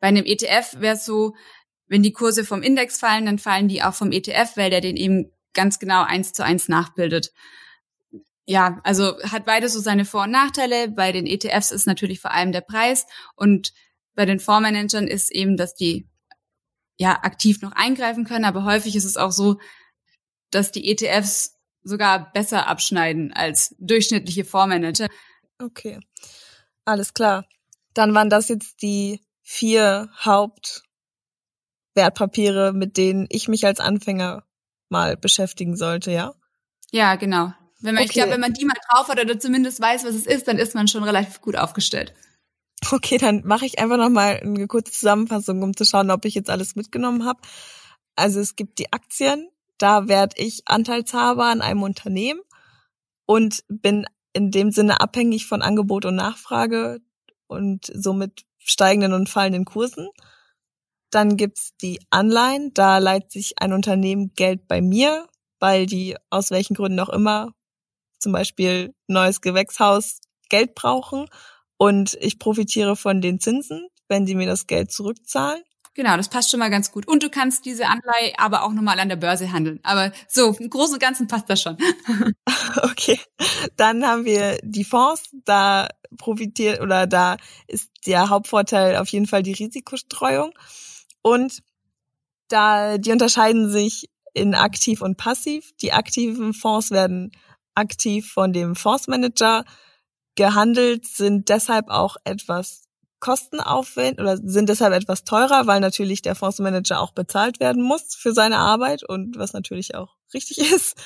Bei 0.00 0.08
einem 0.08 0.24
ETF 0.24 0.76
wäre 0.80 0.96
es 0.96 1.04
so, 1.04 1.34
wenn 1.86 2.02
die 2.02 2.12
Kurse 2.12 2.44
vom 2.44 2.62
Index 2.62 2.98
fallen, 2.98 3.26
dann 3.26 3.38
fallen 3.38 3.68
die 3.68 3.82
auch 3.82 3.94
vom 3.94 4.12
ETF, 4.12 4.56
weil 4.56 4.70
der 4.70 4.80
den 4.80 4.96
eben 4.96 5.32
ganz 5.52 5.78
genau 5.78 6.02
eins 6.04 6.32
zu 6.32 6.44
eins 6.44 6.68
nachbildet. 6.68 7.32
Ja, 8.46 8.80
also 8.84 9.20
hat 9.22 9.44
beides 9.44 9.74
so 9.74 9.80
seine 9.80 10.04
Vor- 10.04 10.24
und 10.24 10.30
Nachteile. 10.30 10.88
Bei 10.88 11.12
den 11.12 11.26
ETFs 11.26 11.70
ist 11.70 11.86
natürlich 11.86 12.20
vor 12.20 12.32
allem 12.32 12.52
der 12.52 12.62
Preis 12.62 13.06
und 13.36 13.72
bei 14.14 14.24
den 14.24 14.40
Fondsmanagern 14.40 15.06
ist 15.06 15.30
eben, 15.30 15.56
dass 15.56 15.74
die 15.74 16.08
ja 16.96 17.22
aktiv 17.22 17.62
noch 17.62 17.72
eingreifen 17.72 18.24
können, 18.24 18.44
aber 18.44 18.64
häufig 18.64 18.96
ist 18.96 19.04
es 19.04 19.16
auch 19.16 19.32
so, 19.32 19.58
dass 20.50 20.72
die 20.72 20.90
ETFs 20.90 21.59
sogar 21.82 22.30
besser 22.32 22.66
abschneiden 22.66 23.32
als 23.32 23.74
durchschnittliche 23.78 24.44
Fondsmanager. 24.44 25.06
Okay, 25.58 26.00
alles 26.84 27.14
klar. 27.14 27.46
Dann 27.94 28.14
waren 28.14 28.30
das 28.30 28.48
jetzt 28.48 28.82
die 28.82 29.20
vier 29.42 30.08
Hauptwertpapiere, 30.24 32.72
mit 32.72 32.96
denen 32.96 33.26
ich 33.30 33.48
mich 33.48 33.66
als 33.66 33.80
Anfänger 33.80 34.44
mal 34.88 35.16
beschäftigen 35.16 35.76
sollte, 35.76 36.12
ja? 36.12 36.34
Ja, 36.90 37.16
genau. 37.16 37.52
Wenn 37.80 37.94
man, 37.94 38.02
okay. 38.02 38.04
ich 38.04 38.12
glaube, 38.12 38.32
wenn 38.32 38.40
man 38.40 38.52
die 38.52 38.64
mal 38.64 38.76
drauf 38.90 39.08
hat 39.08 39.20
oder 39.20 39.38
zumindest 39.38 39.80
weiß, 39.80 40.04
was 40.04 40.14
es 40.14 40.26
ist, 40.26 40.48
dann 40.48 40.58
ist 40.58 40.74
man 40.74 40.88
schon 40.88 41.02
relativ 41.02 41.40
gut 41.40 41.56
aufgestellt. 41.56 42.14
Okay, 42.90 43.18
dann 43.18 43.42
mache 43.44 43.66
ich 43.66 43.78
einfach 43.78 43.96
nochmal 43.96 44.40
eine 44.42 44.66
kurze 44.66 44.92
Zusammenfassung, 44.92 45.62
um 45.62 45.76
zu 45.76 45.84
schauen, 45.84 46.10
ob 46.10 46.24
ich 46.24 46.34
jetzt 46.34 46.50
alles 46.50 46.76
mitgenommen 46.76 47.24
habe. 47.24 47.40
Also 48.16 48.40
es 48.40 48.56
gibt 48.56 48.78
die 48.78 48.92
Aktien, 48.92 49.48
da 49.80 50.08
werde 50.08 50.36
ich 50.38 50.62
Anteilshaber 50.66 51.46
an 51.46 51.62
einem 51.62 51.82
Unternehmen 51.82 52.40
und 53.26 53.64
bin 53.68 54.04
in 54.32 54.50
dem 54.50 54.70
Sinne 54.70 55.00
abhängig 55.00 55.46
von 55.46 55.62
Angebot 55.62 56.04
und 56.04 56.16
Nachfrage 56.16 57.00
und 57.46 57.90
somit 57.94 58.44
steigenden 58.58 59.12
und 59.14 59.28
fallenden 59.28 59.64
Kursen. 59.64 60.08
Dann 61.10 61.36
gibt's 61.36 61.70
die 61.80 61.98
Anleihen, 62.10 62.72
da 62.74 62.98
leiht 62.98 63.32
sich 63.32 63.54
ein 63.60 63.72
Unternehmen 63.72 64.32
Geld 64.34 64.68
bei 64.68 64.80
mir, 64.80 65.26
weil 65.58 65.86
die 65.86 66.16
aus 66.28 66.50
welchen 66.50 66.74
Gründen 66.74 67.00
auch 67.00 67.08
immer, 67.08 67.52
zum 68.18 68.32
Beispiel 68.32 68.94
neues 69.08 69.40
Gewächshaus, 69.40 70.20
Geld 70.50 70.74
brauchen 70.74 71.26
und 71.78 72.18
ich 72.20 72.38
profitiere 72.38 72.96
von 72.96 73.20
den 73.20 73.40
Zinsen, 73.40 73.88
wenn 74.08 74.26
sie 74.26 74.34
mir 74.34 74.46
das 74.46 74.66
Geld 74.66 74.92
zurückzahlen. 74.92 75.62
Genau, 75.94 76.16
das 76.16 76.28
passt 76.28 76.50
schon 76.50 76.60
mal 76.60 76.70
ganz 76.70 76.92
gut. 76.92 77.08
Und 77.08 77.22
du 77.22 77.30
kannst 77.30 77.64
diese 77.66 77.86
Anleihe 77.86 78.32
aber 78.38 78.62
auch 78.62 78.72
nochmal 78.72 79.00
an 79.00 79.08
der 79.08 79.16
Börse 79.16 79.50
handeln. 79.50 79.80
Aber 79.82 80.12
so, 80.28 80.54
im 80.58 80.70
Großen 80.70 80.94
und 80.94 81.00
Ganzen 81.00 81.26
passt 81.26 81.50
das 81.50 81.62
schon. 81.62 81.76
okay. 82.82 83.18
Dann 83.76 84.06
haben 84.06 84.24
wir 84.24 84.58
die 84.62 84.84
Fonds. 84.84 85.30
Da 85.44 85.88
profitiert 86.16 86.80
oder 86.80 87.06
da 87.06 87.36
ist 87.66 87.90
der 88.06 88.28
Hauptvorteil 88.28 88.96
auf 88.96 89.08
jeden 89.08 89.26
Fall 89.26 89.42
die 89.42 89.52
Risikostreuung. 89.52 90.52
Und 91.22 91.60
da, 92.48 92.98
die 92.98 93.12
unterscheiden 93.12 93.70
sich 93.70 94.08
in 94.32 94.54
aktiv 94.54 95.02
und 95.02 95.16
passiv. 95.16 95.70
Die 95.80 95.92
aktiven 95.92 96.54
Fonds 96.54 96.90
werden 96.90 97.32
aktiv 97.74 98.30
von 98.30 98.52
dem 98.52 98.76
Fondsmanager 98.76 99.64
gehandelt, 100.36 101.06
sind 101.06 101.48
deshalb 101.48 101.88
auch 101.88 102.16
etwas 102.24 102.84
kostenaufwendig 103.20 104.20
oder 104.20 104.36
sind 104.38 104.68
deshalb 104.68 104.94
etwas 104.94 105.24
teurer, 105.24 105.66
weil 105.66 105.80
natürlich 105.80 106.22
der 106.22 106.34
Fondsmanager 106.34 107.00
auch 107.00 107.12
bezahlt 107.12 107.60
werden 107.60 107.82
muss 107.82 108.14
für 108.14 108.32
seine 108.32 108.58
Arbeit 108.58 109.02
und 109.02 109.38
was 109.38 109.52
natürlich 109.52 109.94
auch 109.94 110.16
richtig 110.34 110.58
ist. 110.72 110.96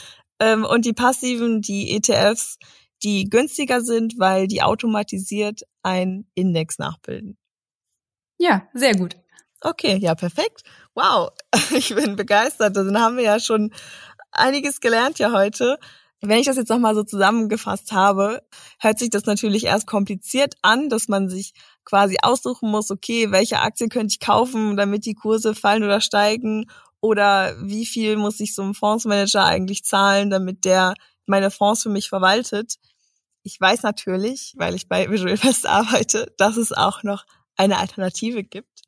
Ähm, 0.41 0.65
und 0.65 0.85
die 0.85 0.93
passiven, 0.93 1.61
die 1.61 1.95
ETFs, 1.97 2.59
die 3.03 3.29
günstiger 3.29 3.81
sind, 3.81 4.15
weil 4.19 4.47
die 4.47 4.63
automatisiert 4.63 5.63
ein 5.83 6.27
Index 6.35 6.79
nachbilden. 6.79 7.37
Ja, 8.39 8.67
sehr 8.75 8.97
gut. 8.97 9.17
Okay, 9.61 9.97
ja, 9.97 10.15
perfekt. 10.15 10.63
Wow, 10.95 11.31
ich 11.71 11.95
bin 11.95 12.17
begeistert. 12.17 12.77
Dann 12.77 13.01
haben 13.01 13.17
wir 13.17 13.25
ja 13.25 13.41
schon 13.41 13.73
einiges 14.31 14.81
gelernt 14.81 15.19
ja 15.19 15.33
heute. 15.33 15.79
Wenn 16.29 16.39
ich 16.39 16.47
das 16.47 16.57
jetzt 16.57 16.71
nochmal 16.71 16.95
so 16.95 17.03
zusammengefasst 17.03 17.93
habe, 17.93 18.43
hört 18.79 18.99
sich 18.99 19.11
das 19.11 19.25
natürlich 19.25 19.65
erst 19.65 19.87
kompliziert 19.87 20.55
an, 20.63 20.89
dass 20.89 21.09
man 21.09 21.29
sich 21.29 21.53
quasi 21.85 22.17
aussuchen 22.23 22.71
muss, 22.71 22.91
okay, 22.91 23.31
welche 23.31 23.61
Aktie 23.61 23.89
könnte 23.89 24.13
ich 24.13 24.21
kaufen, 24.21 24.77
damit 24.77 25.07
die 25.07 25.15
Kurse 25.15 25.55
fallen 25.55 25.83
oder 25.83 26.01
steigen 26.01 26.67
oder 27.01 27.55
wie 27.61 27.85
viel 27.85 28.17
muss 28.17 28.41
ich 28.41 28.55
so 28.55 28.63
einem 28.63 28.75
Fondsmanager 28.75 29.45
eigentlich 29.45 29.85
zahlen, 29.85 30.31
damit 30.31 30.65
der 30.65 30.95
meine 31.27 31.51
Fonds 31.51 31.83
für 31.83 31.91
mich 31.91 32.09
verwaltet. 32.09 32.77
Ich 33.43 33.61
weiß 33.61 33.83
natürlich, 33.83 34.55
weil 34.57 34.75
ich 34.75 34.89
bei 34.89 35.11
Visual 35.11 35.33
Invest 35.33 35.67
arbeite, 35.67 36.33
dass 36.39 36.57
es 36.57 36.73
auch 36.73 37.03
noch 37.03 37.25
eine 37.57 37.79
Alternative 37.79 38.43
gibt, 38.43 38.81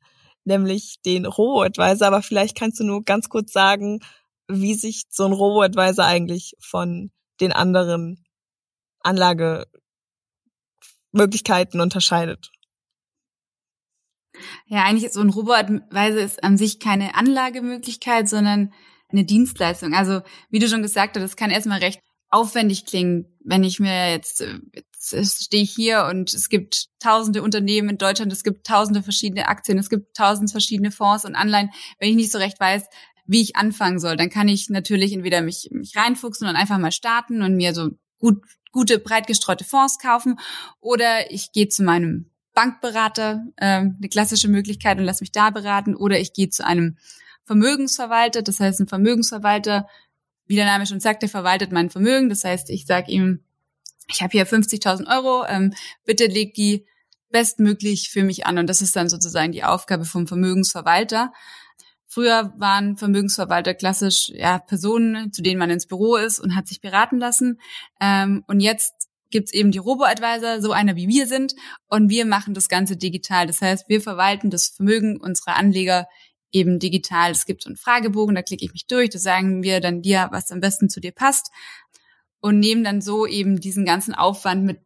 nämlich 0.45 0.97
den 1.05 1.25
Robo-Advisor. 1.25 2.07
Aber 2.07 2.23
vielleicht 2.23 2.57
kannst 2.57 2.79
du 2.79 2.83
nur 2.83 3.03
ganz 3.03 3.29
kurz 3.29 3.53
sagen, 3.53 3.99
wie 4.47 4.73
sich 4.73 5.03
so 5.09 5.25
ein 5.25 5.33
Robo-Advisor 5.33 6.05
eigentlich 6.05 6.55
von 6.59 7.11
den 7.39 7.51
anderen 7.51 8.25
Anlagemöglichkeiten 9.01 11.81
unterscheidet. 11.81 12.51
Ja, 14.65 14.83
eigentlich 14.83 15.05
ist 15.05 15.13
so 15.13 15.21
ein 15.21 15.29
Robo-Advisor 15.29 16.21
ist 16.21 16.43
an 16.43 16.57
sich 16.57 16.79
keine 16.79 17.15
Anlagemöglichkeit, 17.15 18.29
sondern 18.29 18.73
eine 19.09 19.23
Dienstleistung. 19.23 19.93
Also, 19.93 20.21
wie 20.49 20.59
du 20.59 20.67
schon 20.67 20.81
gesagt 20.81 21.15
hast, 21.15 21.23
das 21.23 21.35
kann 21.35 21.49
erstmal 21.49 21.79
recht 21.79 22.01
aufwendig 22.29 22.85
klingen, 22.85 23.25
wenn 23.43 23.63
ich 23.63 23.79
mir 23.79 24.11
jetzt, 24.11 24.43
jetzt 25.11 25.45
stehe 25.45 25.63
ich 25.63 25.71
hier 25.71 26.05
und 26.09 26.33
es 26.33 26.49
gibt 26.49 26.87
tausende 26.99 27.41
Unternehmen 27.41 27.89
in 27.89 27.97
Deutschland, 27.97 28.33
es 28.33 28.43
gibt 28.43 28.67
tausende 28.67 29.01
verschiedene 29.01 29.47
Aktien, 29.47 29.77
es 29.77 29.89
gibt 29.89 30.15
tausend 30.15 30.51
verschiedene 30.51 30.91
Fonds 30.91 31.23
und 31.23 31.35
Anleihen. 31.35 31.69
Wenn 31.99 32.09
ich 32.09 32.15
nicht 32.15 32.31
so 32.31 32.37
recht 32.37 32.59
weiß, 32.59 32.83
wie 33.27 33.41
ich 33.41 33.55
anfangen 33.55 33.99
soll, 33.99 34.15
dann 34.15 34.29
kann 34.29 34.47
ich 34.47 34.69
natürlich 34.69 35.13
entweder 35.13 35.41
mich, 35.41 35.69
mich 35.71 35.95
reinfuchsen 35.95 36.47
und 36.47 36.55
einfach 36.55 36.77
mal 36.77 36.91
starten 36.91 37.41
und 37.41 37.55
mir 37.55 37.73
so 37.73 37.89
gut, 38.17 38.41
gute, 38.71 38.99
breit 38.99 39.27
gestreute 39.27 39.65
Fonds 39.65 39.99
kaufen. 39.99 40.39
Oder 40.79 41.31
ich 41.31 41.51
gehe 41.51 41.67
zu 41.67 41.83
meinem 41.83 42.31
Bankberater, 42.53 43.45
äh, 43.57 43.65
eine 43.65 44.09
klassische 44.09 44.47
Möglichkeit 44.47 44.97
und 44.97 45.03
lass 45.03 45.21
mich 45.21 45.31
da 45.31 45.49
beraten. 45.49 45.95
Oder 45.95 46.19
ich 46.19 46.33
gehe 46.33 46.49
zu 46.49 46.65
einem 46.65 46.97
Vermögensverwalter, 47.43 48.41
das 48.41 48.59
heißt 48.59 48.79
ein 48.79 48.87
Vermögensverwalter, 48.87 49.87
wie 50.47 50.55
der 50.55 50.65
Name 50.65 50.87
schon 50.87 50.99
sagt, 50.99 51.21
der 51.21 51.29
verwaltet 51.29 51.71
mein 51.71 51.89
Vermögen, 51.89 52.29
das 52.29 52.43
heißt 52.43 52.69
ich 52.69 52.85
sage 52.85 53.11
ihm, 53.11 53.43
ich 54.09 54.21
habe 54.21 54.31
hier 54.31 54.47
50.000 54.47 55.07
Euro, 55.07 55.45
ähm, 55.47 55.73
bitte 56.05 56.27
leg 56.27 56.53
die 56.53 56.85
bestmöglich 57.29 58.09
für 58.09 58.23
mich 58.23 58.45
an. 58.45 58.57
Und 58.57 58.67
das 58.67 58.81
ist 58.81 58.95
dann 58.95 59.09
sozusagen 59.09 59.51
die 59.51 59.63
Aufgabe 59.63 60.05
vom 60.05 60.27
Vermögensverwalter. 60.27 61.33
Früher 62.17 62.51
waren 62.57 62.97
Vermögensverwalter 62.97 63.75
klassisch 63.75 64.29
ja, 64.33 64.57
Personen, 64.57 65.31
zu 65.31 65.43
denen 65.43 65.59
man 65.59 65.69
ins 65.69 65.85
Büro 65.85 66.15
ist 66.15 66.39
und 66.39 66.55
hat 66.55 66.67
sich 66.67 66.81
beraten 66.81 67.19
lassen. 67.19 67.59
Ähm, 68.01 68.43
und 68.47 68.59
jetzt 68.59 69.07
gibt's 69.29 69.53
eben 69.53 69.69
die 69.69 69.77
Robo-Advisor, 69.77 70.59
so 70.59 70.71
einer 70.71 70.95
wie 70.95 71.07
wir 71.07 71.27
sind, 71.27 71.53
und 71.89 72.09
wir 72.09 72.25
machen 72.25 72.55
das 72.55 72.69
Ganze 72.69 72.97
digital. 72.97 73.45
Das 73.45 73.61
heißt, 73.61 73.87
wir 73.87 74.01
verwalten 74.01 74.49
das 74.49 74.69
Vermögen 74.69 75.21
unserer 75.21 75.57
Anleger 75.57 76.07
eben 76.51 76.79
digital. 76.79 77.29
Es 77.29 77.45
gibt 77.45 77.61
so 77.61 77.69
einen 77.69 77.77
Fragebogen, 77.77 78.33
da 78.33 78.41
klicke 78.41 78.65
ich 78.65 78.73
mich 78.73 78.87
durch, 78.87 79.11
da 79.11 79.19
sagen 79.19 79.61
wir 79.61 79.79
dann 79.79 80.01
dir, 80.01 80.29
was 80.31 80.49
am 80.49 80.59
besten 80.59 80.89
zu 80.89 80.99
dir 80.99 81.11
passt 81.11 81.51
und 82.39 82.57
nehmen 82.57 82.83
dann 82.83 82.99
so 82.99 83.27
eben 83.27 83.59
diesen 83.59 83.85
ganzen 83.85 84.15
Aufwand 84.15 84.65
mit 84.65 84.79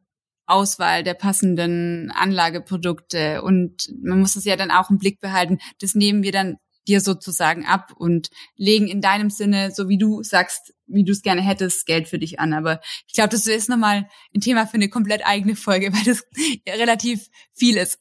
Auswahl 0.47 1.05
der 1.05 1.13
passenden 1.13 2.11
Anlageprodukte 2.11 3.41
und 3.41 3.87
man 4.03 4.19
muss 4.19 4.35
es 4.35 4.43
ja 4.43 4.57
dann 4.57 4.69
auch 4.69 4.89
im 4.89 4.97
Blick 4.97 5.21
behalten. 5.21 5.59
Das 5.79 5.95
nehmen 5.95 6.23
wir 6.23 6.33
dann 6.33 6.57
dir 6.87 7.01
sozusagen 7.01 7.65
ab 7.65 7.93
und 7.95 8.29
legen 8.55 8.87
in 8.87 9.01
deinem 9.01 9.29
Sinne, 9.29 9.71
so 9.71 9.87
wie 9.87 9.97
du 9.97 10.23
sagst, 10.23 10.73
wie 10.87 11.03
du 11.03 11.11
es 11.11 11.21
gerne 11.21 11.41
hättest, 11.41 11.85
Geld 11.85 12.07
für 12.07 12.19
dich 12.19 12.39
an. 12.39 12.53
Aber 12.53 12.81
ich 13.07 13.13
glaube, 13.13 13.29
das 13.29 13.45
ist 13.47 13.69
nochmal 13.69 14.09
ein 14.35 14.41
Thema 14.41 14.65
für 14.65 14.75
eine 14.75 14.89
komplett 14.89 15.25
eigene 15.25 15.55
Folge, 15.55 15.93
weil 15.93 16.03
das 16.03 16.23
relativ 16.67 17.29
viel 17.53 17.77
ist. 17.77 17.99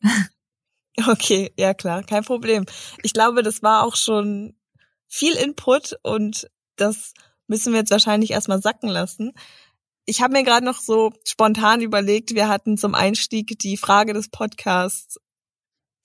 Okay, 1.06 1.52
ja 1.56 1.74
klar, 1.74 2.02
kein 2.02 2.24
Problem. 2.24 2.66
Ich 3.02 3.12
glaube, 3.12 3.42
das 3.42 3.62
war 3.62 3.84
auch 3.84 3.96
schon 3.96 4.54
viel 5.06 5.34
Input 5.34 5.98
und 6.02 6.50
das 6.76 7.14
müssen 7.46 7.72
wir 7.72 7.80
jetzt 7.80 7.90
wahrscheinlich 7.90 8.30
erstmal 8.30 8.62
sacken 8.62 8.88
lassen. 8.88 9.32
Ich 10.06 10.22
habe 10.22 10.32
mir 10.32 10.44
gerade 10.44 10.64
noch 10.64 10.80
so 10.80 11.12
spontan 11.24 11.82
überlegt, 11.82 12.34
wir 12.34 12.48
hatten 12.48 12.76
zum 12.76 12.94
Einstieg 12.94 13.58
die 13.58 13.76
Frage 13.76 14.12
des 14.12 14.28
Podcasts 14.28 15.18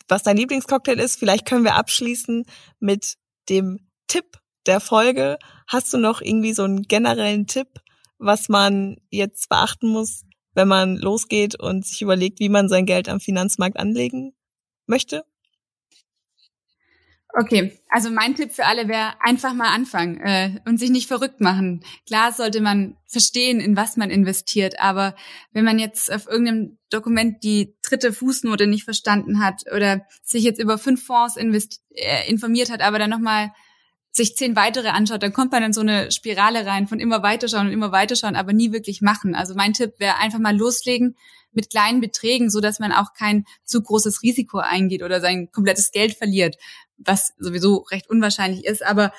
was 0.07 0.23
dein 0.23 0.37
Lieblingscocktail 0.37 0.99
ist. 0.99 1.17
Vielleicht 1.17 1.45
können 1.45 1.63
wir 1.63 1.75
abschließen 1.75 2.45
mit 2.79 3.15
dem 3.49 3.79
Tipp 4.07 4.37
der 4.65 4.79
Folge. 4.79 5.37
Hast 5.67 5.93
du 5.93 5.97
noch 5.97 6.21
irgendwie 6.21 6.53
so 6.53 6.63
einen 6.63 6.83
generellen 6.83 7.47
Tipp, 7.47 7.67
was 8.17 8.49
man 8.49 8.97
jetzt 9.09 9.49
beachten 9.49 9.87
muss, 9.87 10.23
wenn 10.53 10.67
man 10.67 10.97
losgeht 10.97 11.59
und 11.59 11.85
sich 11.85 12.01
überlegt, 12.01 12.39
wie 12.39 12.49
man 12.49 12.69
sein 12.69 12.85
Geld 12.85 13.09
am 13.09 13.19
Finanzmarkt 13.19 13.77
anlegen 13.77 14.33
möchte? 14.87 15.25
Okay, 17.37 17.77
also 17.89 18.09
mein 18.09 18.33
Tipp 18.35 18.53
für 18.53 18.65
alle 18.65 18.87
wäre 18.87 19.15
einfach 19.19 19.53
mal 19.53 19.73
anfangen 19.73 20.21
äh, 20.21 20.61
und 20.65 20.79
sich 20.79 20.89
nicht 20.89 21.09
verrückt 21.09 21.41
machen. 21.41 21.83
Klar 22.07 22.31
sollte 22.31 22.61
man 22.61 22.95
verstehen, 23.07 23.59
in 23.59 23.75
was 23.75 23.97
man 23.97 24.09
investiert, 24.09 24.79
aber 24.79 25.15
wenn 25.51 25.65
man 25.65 25.77
jetzt 25.77 26.09
auf 26.13 26.27
irgendeinem 26.27 26.77
Dokument 26.89 27.43
die 27.43 27.75
dritte 27.83 28.13
Fußnote 28.13 28.67
nicht 28.67 28.85
verstanden 28.85 29.43
hat 29.43 29.63
oder 29.75 30.05
sich 30.23 30.45
jetzt 30.45 30.61
über 30.61 30.77
fünf 30.77 31.05
Fonds 31.05 31.35
äh, 31.35 32.29
informiert 32.29 32.71
hat, 32.71 32.79
aber 32.79 32.99
dann 32.99 33.09
nochmal 33.09 33.51
sich 34.11 34.37
zehn 34.37 34.55
weitere 34.55 34.87
anschaut, 34.87 35.21
dann 35.21 35.33
kommt 35.33 35.51
man 35.51 35.61
in 35.61 35.73
so 35.73 35.81
eine 35.81 36.13
Spirale 36.13 36.65
rein 36.65 36.87
von 36.87 37.01
immer 37.01 37.21
weiterschauen 37.21 37.67
und 37.67 37.73
immer 37.73 37.91
weiterschauen, 37.91 38.37
aber 38.37 38.53
nie 38.53 38.71
wirklich 38.71 39.01
machen. 39.01 39.35
Also 39.35 39.55
mein 39.55 39.73
Tipp 39.73 39.95
wäre 39.97 40.19
einfach 40.19 40.39
mal 40.39 40.55
loslegen 40.55 41.17
mit 41.51 41.69
kleinen 41.69 41.99
Beträgen, 41.99 42.49
so 42.49 42.61
dass 42.61 42.79
man 42.79 42.93
auch 42.93 43.13
kein 43.13 43.45
zu 43.65 43.81
großes 43.81 44.23
Risiko 44.23 44.59
eingeht 44.59 45.03
oder 45.03 45.19
sein 45.19 45.51
komplettes 45.51 45.91
Geld 45.91 46.13
verliert 46.13 46.55
was 46.97 47.33
sowieso 47.37 47.85
recht 47.91 48.09
unwahrscheinlich 48.09 48.65
ist, 48.65 48.85
aber 48.85 49.11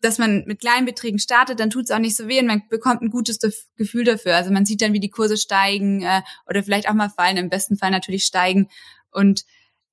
dass 0.00 0.18
man 0.18 0.44
mit 0.46 0.60
kleinen 0.60 0.86
Beträgen 0.86 1.18
startet, 1.18 1.58
dann 1.58 1.70
tut 1.70 1.84
es 1.84 1.90
auch 1.90 1.98
nicht 1.98 2.16
so 2.16 2.28
weh 2.28 2.38
und 2.38 2.46
man 2.46 2.62
bekommt 2.68 3.02
ein 3.02 3.10
gutes 3.10 3.38
Gefühl 3.76 4.04
dafür. 4.04 4.36
Also 4.36 4.50
man 4.50 4.66
sieht 4.66 4.82
dann, 4.82 4.92
wie 4.92 5.00
die 5.00 5.10
Kurse 5.10 5.36
steigen 5.36 6.02
äh, 6.02 6.22
oder 6.46 6.62
vielleicht 6.62 6.88
auch 6.88 6.94
mal 6.94 7.08
fallen, 7.08 7.38
im 7.38 7.48
besten 7.48 7.76
Fall 7.76 7.90
natürlich 7.90 8.24
steigen 8.24 8.68
und 9.10 9.44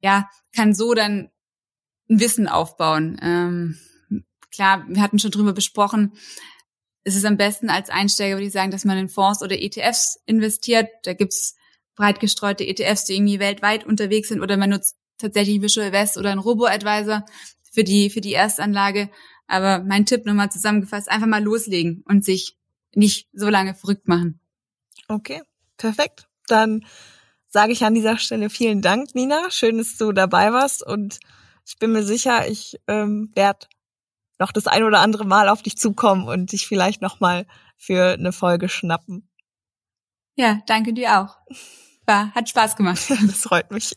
ja, 0.01 0.29
kann 0.55 0.73
so 0.73 0.93
dann 0.93 1.29
ein 2.09 2.19
Wissen 2.19 2.47
aufbauen. 2.47 3.17
Ähm, 3.21 3.77
klar, 4.51 4.86
wir 4.88 5.01
hatten 5.01 5.19
schon 5.19 5.31
drüber 5.31 5.53
besprochen, 5.53 6.13
es 7.03 7.15
ist 7.15 7.25
am 7.25 7.38
besten 7.38 7.69
als 7.69 7.89
Einsteiger, 7.89 8.36
würde 8.36 8.47
ich 8.47 8.53
sagen, 8.53 8.71
dass 8.71 8.86
man 8.86 8.97
in 8.97 9.09
Fonds 9.09 9.41
oder 9.41 9.62
ETFs 9.62 10.19
investiert. 10.25 10.89
Da 11.03 11.13
gibt's 11.13 11.55
breit 11.95 12.19
gestreute 12.19 12.65
ETFs, 12.65 13.05
die 13.05 13.15
irgendwie 13.15 13.39
weltweit 13.39 13.86
unterwegs 13.86 14.29
sind 14.29 14.41
oder 14.41 14.57
man 14.57 14.69
nutzt 14.69 14.97
tatsächlich 15.17 15.62
Visual 15.62 15.91
West 15.91 16.17
oder 16.17 16.32
ein 16.32 16.39
Robo-Advisor 16.39 17.26
für 17.71 17.84
die, 17.84 18.10
für 18.10 18.21
die 18.21 18.34
Erstanlage. 18.34 19.10
Aber 19.47 19.84
mein 19.84 20.06
Tipp 20.06 20.26
nochmal 20.26 20.52
zusammengefasst, 20.52 21.10
einfach 21.10 21.28
mal 21.28 21.43
loslegen 21.43 22.04
und 22.08 22.23
sich 22.23 22.58
nicht 22.95 23.28
so 23.34 23.49
lange 23.49 23.76
verrückt 23.76 24.08
machen. 24.08 24.39
Okay, 25.08 25.41
perfekt. 25.78 26.28
Dann 26.47 26.86
sage 27.49 27.71
ich 27.71 27.84
an 27.84 27.93
dieser 27.93 28.17
Stelle 28.17 28.49
vielen 28.49 28.82
Dank, 28.82 29.15
Nina. 29.15 29.49
Schön, 29.49 29.78
dass 29.78 29.97
du 29.97 30.12
dabei 30.12 30.54
warst 30.54 30.86
und 30.86 31.19
ich 31.65 31.78
bin 31.78 31.91
mir 31.91 32.04
sicher, 32.04 32.47
ich 32.47 32.80
ähm, 32.88 33.32
werde 33.36 33.67
noch 34.39 34.52
das 34.52 34.67
ein 34.67 34.84
oder 34.84 34.99
andere 34.99 35.26
Mal 35.26 35.49
auf 35.49 35.62
dich 35.62 35.78
zukommen 35.78 36.28
und 36.28 36.52
dich 36.52 36.67
vielleicht 36.67 37.02
noch 37.02 37.19
mal 37.19 37.45
für 37.78 38.13
eine 38.13 38.34
Folge 38.34 38.69
schnappen. 38.69 39.30
Ja, 40.36 40.62
danke 40.65 40.93
dir 40.93 41.19
auch. 41.19 41.38
War, 42.06 42.34
hat 42.34 42.49
Spaß 42.49 42.76
gemacht. 42.76 43.10
das 43.28 43.41
freut 43.41 43.71
mich. 43.71 43.93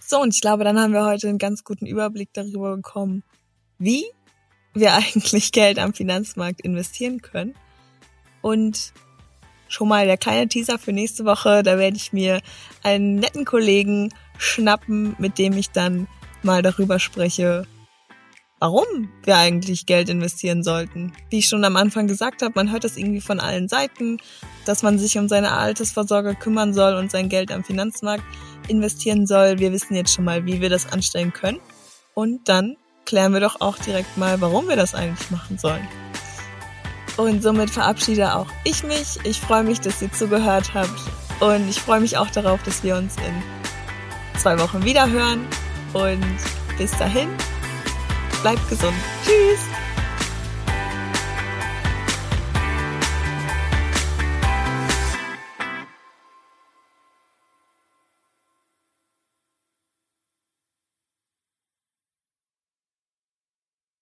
So, 0.00 0.20
und 0.20 0.34
ich 0.34 0.42
glaube, 0.42 0.62
dann 0.64 0.78
haben 0.78 0.92
wir 0.92 1.06
heute 1.06 1.28
einen 1.28 1.38
ganz 1.38 1.64
guten 1.64 1.86
Überblick 1.86 2.28
darüber 2.34 2.76
bekommen, 2.76 3.22
wie 3.78 4.04
wir 4.74 4.92
eigentlich 4.94 5.52
Geld 5.52 5.78
am 5.78 5.94
Finanzmarkt 5.94 6.60
investieren 6.60 7.22
können. 7.22 7.54
Und 8.42 8.92
schon 9.68 9.88
mal 9.88 10.04
der 10.04 10.18
kleine 10.18 10.48
Teaser 10.48 10.78
für 10.78 10.92
nächste 10.92 11.24
Woche, 11.24 11.62
da 11.62 11.78
werde 11.78 11.96
ich 11.96 12.12
mir 12.12 12.42
einen 12.82 13.16
netten 13.16 13.46
Kollegen 13.46 14.12
schnappen, 14.36 15.16
mit 15.18 15.38
dem 15.38 15.56
ich 15.56 15.70
dann 15.70 16.08
mal 16.42 16.60
darüber 16.60 16.98
spreche, 16.98 17.66
warum 18.62 19.10
wir 19.24 19.38
eigentlich 19.38 19.86
Geld 19.86 20.08
investieren 20.08 20.62
sollten. 20.62 21.12
Wie 21.30 21.40
ich 21.40 21.48
schon 21.48 21.64
am 21.64 21.74
Anfang 21.74 22.06
gesagt 22.06 22.42
habe, 22.42 22.52
man 22.54 22.70
hört 22.70 22.84
das 22.84 22.96
irgendwie 22.96 23.20
von 23.20 23.40
allen 23.40 23.66
Seiten, 23.66 24.18
dass 24.66 24.84
man 24.84 25.00
sich 25.00 25.18
um 25.18 25.26
seine 25.28 25.50
Altersvorsorge 25.50 26.36
kümmern 26.36 26.72
soll 26.72 26.94
und 26.94 27.10
sein 27.10 27.28
Geld 27.28 27.50
am 27.50 27.64
Finanzmarkt 27.64 28.22
investieren 28.68 29.26
soll. 29.26 29.58
Wir 29.58 29.72
wissen 29.72 29.96
jetzt 29.96 30.14
schon 30.14 30.24
mal, 30.24 30.46
wie 30.46 30.60
wir 30.60 30.70
das 30.70 30.92
anstellen 30.92 31.32
können. 31.32 31.58
Und 32.14 32.48
dann 32.48 32.76
klären 33.04 33.32
wir 33.32 33.40
doch 33.40 33.60
auch 33.60 33.78
direkt 33.78 34.16
mal, 34.16 34.40
warum 34.40 34.68
wir 34.68 34.76
das 34.76 34.94
eigentlich 34.94 35.32
machen 35.32 35.58
sollen. 35.58 35.88
Und 37.16 37.42
somit 37.42 37.68
verabschiede 37.68 38.36
auch 38.36 38.46
ich 38.62 38.84
mich. 38.84 39.18
Ich 39.24 39.40
freue 39.40 39.64
mich, 39.64 39.80
dass 39.80 40.00
ihr 40.02 40.12
zugehört 40.12 40.72
habt. 40.72 41.00
Und 41.40 41.68
ich 41.68 41.80
freue 41.80 41.98
mich 41.98 42.16
auch 42.16 42.30
darauf, 42.30 42.62
dass 42.62 42.84
wir 42.84 42.94
uns 42.94 43.16
in 43.16 44.38
zwei 44.38 44.56
Wochen 44.60 44.84
wieder 44.84 45.10
hören. 45.10 45.48
Und 45.94 46.22
bis 46.78 46.96
dahin, 46.96 47.28
bleibt 48.42 48.68
gesund. 48.68 48.96
Tschüss! 49.24 49.91